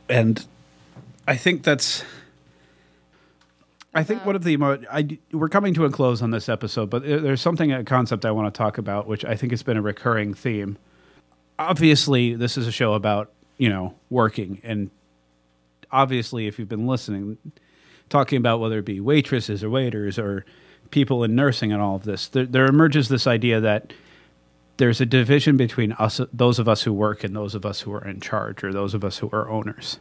and 0.10 0.44
I 1.28 1.36
think 1.38 1.62
that's. 1.62 2.04
I 3.94 4.04
think 4.04 4.26
one 4.26 4.36
of 4.36 4.44
the 4.44 4.58
I, 4.90 5.20
we're 5.34 5.50
coming 5.50 5.74
to 5.74 5.86
a 5.86 5.90
close 5.90 6.22
on 6.22 6.32
this 6.32 6.48
episode, 6.48 6.90
but 6.90 7.04
there's 7.04 7.42
something 7.42 7.74
a 7.74 7.84
concept 7.84 8.26
I 8.26 8.32
want 8.32 8.54
to 8.54 8.58
talk 8.58 8.78
about, 8.78 9.06
which 9.06 9.26
I 9.26 9.36
think 9.36 9.52
has 9.52 9.64
been 9.64 9.76
a 9.76 9.82
recurring 9.82 10.34
theme. 10.34 10.78
Obviously, 11.60 12.34
this 12.34 12.58
is 12.58 12.68
a 12.68 12.72
show 12.72 12.94
about 12.94 13.32
you 13.58 13.70
know 13.70 13.96
working, 14.10 14.62
and 14.64 14.92
obviously, 15.92 16.48
if 16.48 16.58
you've 16.58 16.70
been 16.70 16.88
listening, 16.88 17.38
talking 18.10 18.38
about 18.38 18.60
whether 18.60 18.80
it 18.80 18.86
be 18.86 19.02
waitresses 19.02 19.64
or 19.64 19.70
waiters 19.70 20.18
or 20.18 20.46
people 20.90 21.24
in 21.24 21.36
nursing 21.36 21.72
and 21.74 21.82
all 21.82 21.96
of 21.96 22.04
this, 22.04 22.28
there, 22.30 22.46
there 22.46 22.66
emerges 22.66 23.10
this 23.10 23.28
idea 23.28 23.60
that 23.60 23.94
there's 24.78 25.02
a 25.02 25.06
division 25.06 25.58
between 25.58 25.92
us, 25.94 26.22
those 26.34 26.60
of 26.60 26.68
us 26.68 26.84
who 26.84 26.94
work, 26.94 27.24
and 27.24 27.36
those 27.36 27.56
of 27.56 27.66
us 27.66 27.82
who 27.82 27.94
are 27.94 28.08
in 28.08 28.22
charge, 28.22 28.64
or 28.64 28.72
those 28.72 28.94
of 28.94 29.04
us 29.04 29.18
who 29.18 29.30
are 29.34 29.50
owners. 29.50 30.00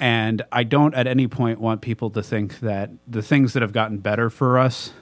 And 0.00 0.42
I 0.50 0.64
don't 0.64 0.94
at 0.94 1.06
any 1.06 1.28
point 1.28 1.60
want 1.60 1.82
people 1.82 2.08
to 2.10 2.22
think 2.22 2.60
that 2.60 2.90
the 3.06 3.22
things 3.22 3.52
that 3.52 3.60
have 3.60 3.74
gotten 3.74 3.98
better 3.98 4.30
for 4.30 4.58
us 4.58 4.92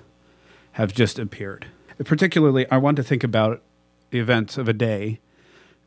have 0.72 0.92
just 0.92 1.20
appeared. 1.20 1.66
Particularly, 2.04 2.68
I 2.70 2.78
want 2.78 2.96
to 2.96 3.04
think 3.04 3.22
about 3.22 3.62
the 4.10 4.18
events 4.18 4.58
of 4.58 4.68
a 4.68 4.72
day, 4.72 5.20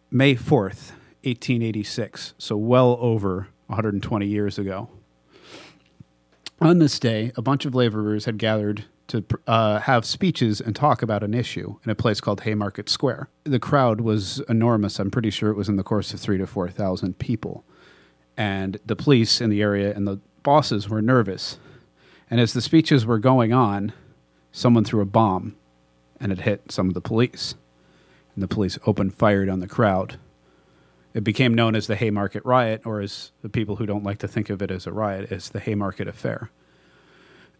May 0.09 0.35
4th, 0.35 0.91
1886, 1.23 2.33
so 2.37 2.55
well 2.55 2.97
over 3.01 3.49
120 3.67 4.25
years 4.25 4.57
ago. 4.57 4.89
On 6.61 6.79
this 6.79 6.99
day, 6.99 7.31
a 7.35 7.41
bunch 7.41 7.65
of 7.65 7.75
laborers 7.75 8.25
had 8.25 8.37
gathered 8.37 8.85
to 9.07 9.25
uh, 9.45 9.79
have 9.79 10.05
speeches 10.05 10.61
and 10.61 10.73
talk 10.73 11.01
about 11.01 11.21
an 11.21 11.33
issue 11.33 11.75
in 11.83 11.91
a 11.91 11.95
place 11.95 12.21
called 12.21 12.41
Haymarket 12.41 12.87
Square. 12.87 13.29
The 13.43 13.59
crowd 13.59 13.99
was 13.99 14.39
enormous. 14.47 14.99
I'm 14.99 15.11
pretty 15.11 15.31
sure 15.31 15.49
it 15.49 15.57
was 15.57 15.67
in 15.67 15.75
the 15.75 15.83
course 15.83 16.13
of 16.13 16.21
three 16.21 16.37
to 16.37 16.47
4,000 16.47 17.17
people. 17.17 17.65
And 18.37 18.79
the 18.85 18.95
police 18.95 19.41
in 19.41 19.49
the 19.49 19.61
area 19.61 19.93
and 19.93 20.07
the 20.07 20.19
bosses 20.43 20.89
were 20.89 21.01
nervous. 21.01 21.57
And 22.29 22.39
as 22.39 22.53
the 22.53 22.61
speeches 22.61 23.05
were 23.05 23.19
going 23.19 23.53
on, 23.53 23.93
someone 24.51 24.83
threw 24.83 25.01
a 25.01 25.05
bomb 25.05 25.55
and 26.19 26.31
it 26.31 26.41
hit 26.41 26.71
some 26.71 26.87
of 26.87 26.93
the 26.93 27.01
police. 27.01 27.55
And 28.33 28.43
the 28.43 28.47
police 28.47 28.79
opened 28.85 29.15
fire 29.15 29.49
on 29.49 29.59
the 29.59 29.67
crowd. 29.67 30.17
It 31.13 31.23
became 31.23 31.53
known 31.53 31.75
as 31.75 31.87
the 31.87 31.97
Haymarket 31.97 32.45
Riot, 32.45 32.83
or 32.85 33.01
as 33.01 33.31
the 33.41 33.49
people 33.49 33.75
who 33.75 33.85
don't 33.85 34.03
like 34.03 34.19
to 34.19 34.27
think 34.27 34.49
of 34.49 34.61
it 34.61 34.71
as 34.71 34.87
a 34.87 34.93
riot, 34.93 35.29
as 35.29 35.49
the 35.49 35.59
Haymarket 35.59 36.07
Affair. 36.07 36.49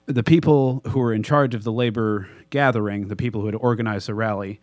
The 0.05 0.23
people 0.23 0.81
who 0.87 0.99
were 0.99 1.13
in 1.13 1.21
charge 1.21 1.53
of 1.53 1.63
the 1.63 1.71
labor 1.71 2.29
gathering, 2.49 3.09
the 3.09 3.15
people 3.17 3.41
who 3.41 3.47
had 3.47 3.55
organized 3.55 4.07
the 4.07 4.13
rally, 4.13 4.61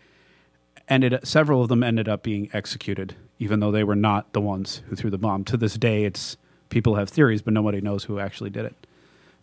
ended 0.88 1.18
several 1.24 1.62
of 1.62 1.68
them 1.68 1.82
ended 1.82 2.08
up 2.08 2.22
being 2.22 2.50
executed, 2.52 3.14
even 3.38 3.60
though 3.60 3.70
they 3.70 3.84
were 3.84 3.96
not 3.96 4.32
the 4.32 4.40
ones 4.40 4.82
who 4.88 4.96
threw 4.96 5.10
the 5.10 5.18
bomb. 5.18 5.44
To 5.44 5.56
this 5.56 5.74
day, 5.74 6.04
it's 6.04 6.36
people 6.68 6.96
have 6.96 7.08
theories, 7.08 7.42
but 7.42 7.54
nobody 7.54 7.80
knows 7.80 8.04
who 8.04 8.18
actually 8.18 8.50
did 8.50 8.64
it. 8.64 8.86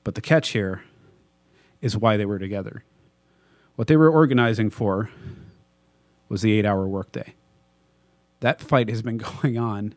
But 0.03 0.15
the 0.15 0.21
catch 0.21 0.49
here 0.49 0.83
is 1.81 1.97
why 1.97 2.17
they 2.17 2.25
were 2.25 2.39
together. 2.39 2.83
What 3.75 3.87
they 3.87 3.97
were 3.97 4.09
organizing 4.09 4.69
for 4.69 5.09
was 6.29 6.41
the 6.41 6.53
eight-hour 6.53 6.87
workday 6.87 7.35
that 8.45 8.61
fight 8.61 8.89
has 8.89 9.01
been 9.01 9.17
going 9.41 9.57
on 9.57 9.95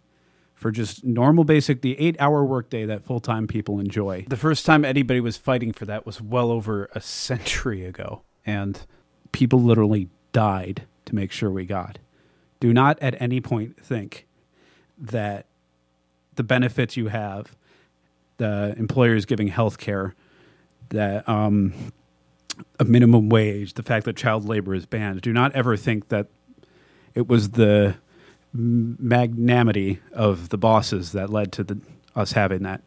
for 0.54 0.70
just 0.70 1.04
normal 1.04 1.44
basic 1.44 1.82
the 1.82 1.98
eight 2.00 2.16
hour 2.18 2.44
workday 2.44 2.84
that 2.86 3.04
full 3.04 3.20
time 3.20 3.46
people 3.46 3.78
enjoy. 3.78 4.24
The 4.28 4.36
first 4.36 4.66
time 4.66 4.84
anybody 4.84 5.20
was 5.20 5.36
fighting 5.36 5.72
for 5.72 5.84
that 5.84 6.04
was 6.04 6.20
well 6.20 6.50
over 6.50 6.88
a 6.94 7.00
century 7.00 7.84
ago, 7.84 8.22
and 8.44 8.80
people 9.30 9.60
literally 9.60 10.08
died 10.32 10.82
to 11.08 11.14
make 11.14 11.32
sure 11.32 11.50
we 11.50 11.64
got. 11.64 11.98
Do 12.60 12.72
not 12.72 12.98
at 13.00 13.20
any 13.20 13.40
point 13.40 13.76
think 13.84 14.26
that 14.98 15.46
the 16.34 16.42
benefits 16.42 16.96
you 16.96 17.08
have, 17.08 17.56
the 18.36 18.74
employers 18.76 19.24
giving 19.24 19.48
health 19.48 19.78
care, 19.78 20.14
that 20.90 21.28
um, 21.28 21.72
a 22.78 22.84
minimum 22.84 23.28
wage, 23.28 23.74
the 23.74 23.82
fact 23.82 24.04
that 24.06 24.16
child 24.16 24.46
labor 24.46 24.74
is 24.74 24.86
banned, 24.86 25.20
do 25.20 25.32
not 25.32 25.52
ever 25.52 25.76
think 25.76 26.08
that 26.08 26.26
it 27.14 27.28
was 27.28 27.50
the 27.50 27.96
magnanimity 28.52 30.00
of 30.12 30.48
the 30.48 30.58
bosses 30.58 31.12
that 31.12 31.30
led 31.30 31.52
to 31.52 31.64
the, 31.64 31.80
us 32.14 32.32
having 32.32 32.62
that. 32.62 32.82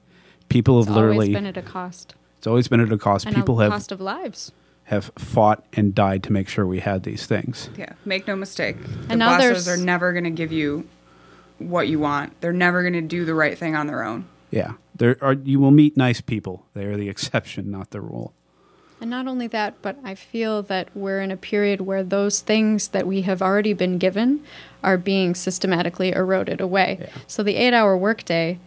People 0.49 0.79
have 0.79 0.87
It's 0.87 0.95
literally 0.95 1.15
always 1.15 1.29
been 1.29 1.45
at 1.45 1.57
a 1.57 1.61
cost. 1.61 2.15
it's 2.37 2.47
always 2.47 2.67
been 2.67 2.79
at 2.81 2.91
a 2.91 2.97
cost. 2.97 3.25
And 3.25 3.35
People 3.35 3.59
a 3.61 3.63
have 3.63 3.71
cost 3.71 3.91
of 3.91 4.01
lives. 4.01 4.51
Have 4.91 5.09
fought 5.17 5.63
and 5.71 5.95
died 5.95 6.21
to 6.21 6.33
make 6.33 6.49
sure 6.49 6.67
we 6.67 6.81
had 6.81 7.03
these 7.03 7.25
things. 7.25 7.69
Yeah, 7.77 7.93
make 8.03 8.27
no 8.27 8.35
mistake. 8.35 8.75
The 8.83 9.11
And 9.11 9.19
now 9.19 9.37
bosses 9.37 9.65
there's- 9.65 9.79
are 9.79 9.81
never 9.83 10.11
going 10.11 10.25
to 10.25 10.29
give 10.29 10.51
you 10.51 10.85
what 11.59 11.87
you 11.87 11.97
want. 11.97 12.39
They're 12.41 12.51
never 12.51 12.81
going 12.81 12.93
to 12.93 13.01
do 13.01 13.23
the 13.23 13.33
right 13.33 13.57
thing 13.57 13.73
on 13.73 13.87
their 13.87 14.03
own. 14.03 14.25
Yeah, 14.51 14.73
there 14.93 15.15
are 15.21 15.33
you 15.33 15.61
will 15.61 15.71
meet 15.71 15.95
nice 15.95 16.19
people. 16.19 16.65
They 16.73 16.83
are 16.85 16.97
the 16.97 17.07
exception, 17.15 17.71
not 17.71 17.91
the 17.91 18.01
rule. 18.01 18.33
And 18.99 19.09
not 19.09 19.27
only 19.27 19.47
that, 19.47 19.81
but 19.81 19.95
I 20.03 20.13
feel 20.13 20.61
that 20.63 20.89
we're 20.93 21.21
in 21.21 21.31
a 21.31 21.37
period 21.37 21.81
where 21.81 22.03
those 22.03 22.41
things 22.41 22.89
that 22.89 23.07
we 23.07 23.21
have 23.21 23.41
already 23.41 23.73
been 23.73 23.97
given 23.97 24.43
are 24.83 24.97
being 24.97 25.33
systematically 25.35 26.11
eroded 26.11 26.59
away. 26.61 26.97
Yeah. 26.99 27.07
So 27.27 27.41
the 27.43 27.55
eight 27.55 27.73
hour 27.73 27.95
workday 27.97 28.59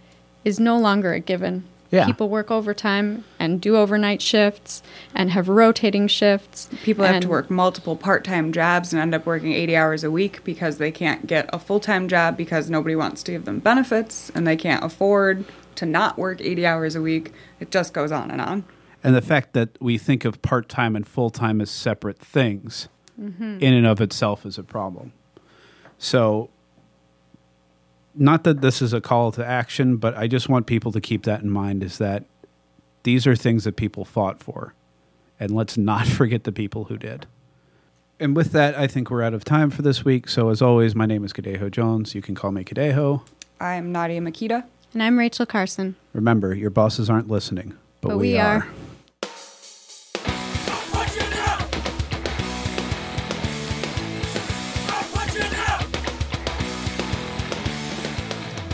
is 0.43 0.59
no 0.59 0.77
longer 0.79 1.13
a 1.13 1.21
given. 1.21 1.65
Yeah. 1.95 2.07
People 2.07 2.29
work 2.29 2.51
overtime 2.51 3.25
and 3.39 3.61
do 3.61 3.77
overnight 3.77 4.21
shifts 4.21 4.83
and 5.15 5.31
have 5.31 5.49
rotating 5.49 6.09
shifts. 6.09 6.69
People 6.83 7.05
have 7.05 7.23
to 7.23 7.29
work 7.29 7.51
multiple 7.51 7.97
part-time 7.97 8.53
jobs 8.53 8.93
and 8.93 9.01
end 9.01 9.15
up 9.15 9.27
working 9.27 9.53
80 9.53 9.77
hours 9.77 10.05
a 10.05 10.11
week 10.11 10.43
because 10.45 10.79
they 10.79 10.91
can't 10.91 11.27
get 11.27 11.49
a 11.53 11.59
full-time 11.59 12.09
job 12.09 12.37
because 12.37 12.69
nobody 12.69 12.97
wants 12.97 13.23
to 13.25 13.33
give 13.33 13.45
them 13.45 13.61
benefits 13.61 14.31
and 14.35 14.47
they 14.47 14.57
can't 14.57 14.83
afford 14.83 15.45
to 15.77 15.87
not 15.87 16.19
work 16.19 16.41
80 16.41 16.67
hours 16.67 16.97
a 16.97 17.03
week. 17.03 17.33
It 17.61 17.71
just 17.71 17.93
goes 17.93 18.13
on 18.13 18.31
and 18.31 18.41
on. 18.41 18.65
And 19.03 19.15
the 19.15 19.23
fact 19.23 19.53
that 19.53 19.71
we 19.81 19.99
think 19.99 20.25
of 20.25 20.41
part 20.43 20.69
time 20.69 20.97
and 20.97 21.07
full 21.07 21.31
time 21.31 21.61
as 21.61 21.71
separate 21.71 22.19
things 22.19 22.89
mm-hmm. 23.21 23.59
in 23.61 23.75
and 23.75 23.87
of 23.87 24.01
itself 24.01 24.47
is 24.47 24.59
a 24.59 24.63
problem. 24.63 25.13
So, 25.99 26.51
not 28.15 28.45
that 28.45 28.61
this 28.61 28.81
is 28.81 28.93
a 28.93 29.01
call 29.01 29.33
to 29.33 29.45
action, 29.45 29.97
but 29.97 30.17
I 30.17 30.27
just 30.27 30.49
want 30.49 30.67
people 30.67 30.93
to 30.93 31.01
keep 31.01 31.25
that 31.25 31.43
in 31.43 31.51
mind 31.51 31.83
is 31.83 31.99
that 31.99 32.25
these 33.03 33.27
are 33.27 33.37
things 33.37 33.65
that 33.65 33.77
people 33.77 34.05
fought 34.05 34.41
for. 34.43 34.75
And 35.41 35.51
let's 35.51 35.77
not 35.77 36.07
forget 36.21 36.45
the 36.45 36.53
people 36.53 36.85
who 36.85 36.97
did. 36.97 37.27
And 38.21 38.37
with 38.37 38.53
that, 38.53 38.77
I 38.79 38.87
think 38.87 39.11
we're 39.11 39.23
out 39.23 39.35
of 39.35 39.45
time 39.45 39.71
for 39.71 39.83
this 39.83 40.05
week. 40.05 40.29
So, 40.29 40.49
as 40.51 40.63
always, 40.63 40.95
my 40.95 41.05
name 41.05 41.25
is 41.25 41.33
Kadeho 41.33 41.71
Jones. 41.71 42.15
You 42.15 42.23
can 42.23 42.35
call 42.37 42.53
me 42.53 42.63
Kadeho. 42.63 43.23
I 43.61 43.75
am 43.75 43.91
Nadia 43.91 44.21
Makita. 44.21 44.65
And 44.93 45.03
I'm 45.03 45.19
Rachel 45.19 45.45
Carson. 45.47 45.97
Remember, 46.13 46.55
your 46.55 46.71
bosses 46.71 47.11
aren't 47.11 47.29
listening, 47.29 47.77
but, 48.01 48.11
But 48.11 48.19
we, 48.19 48.35
we 48.35 48.39
are. 48.39 48.59
are. 48.59 48.69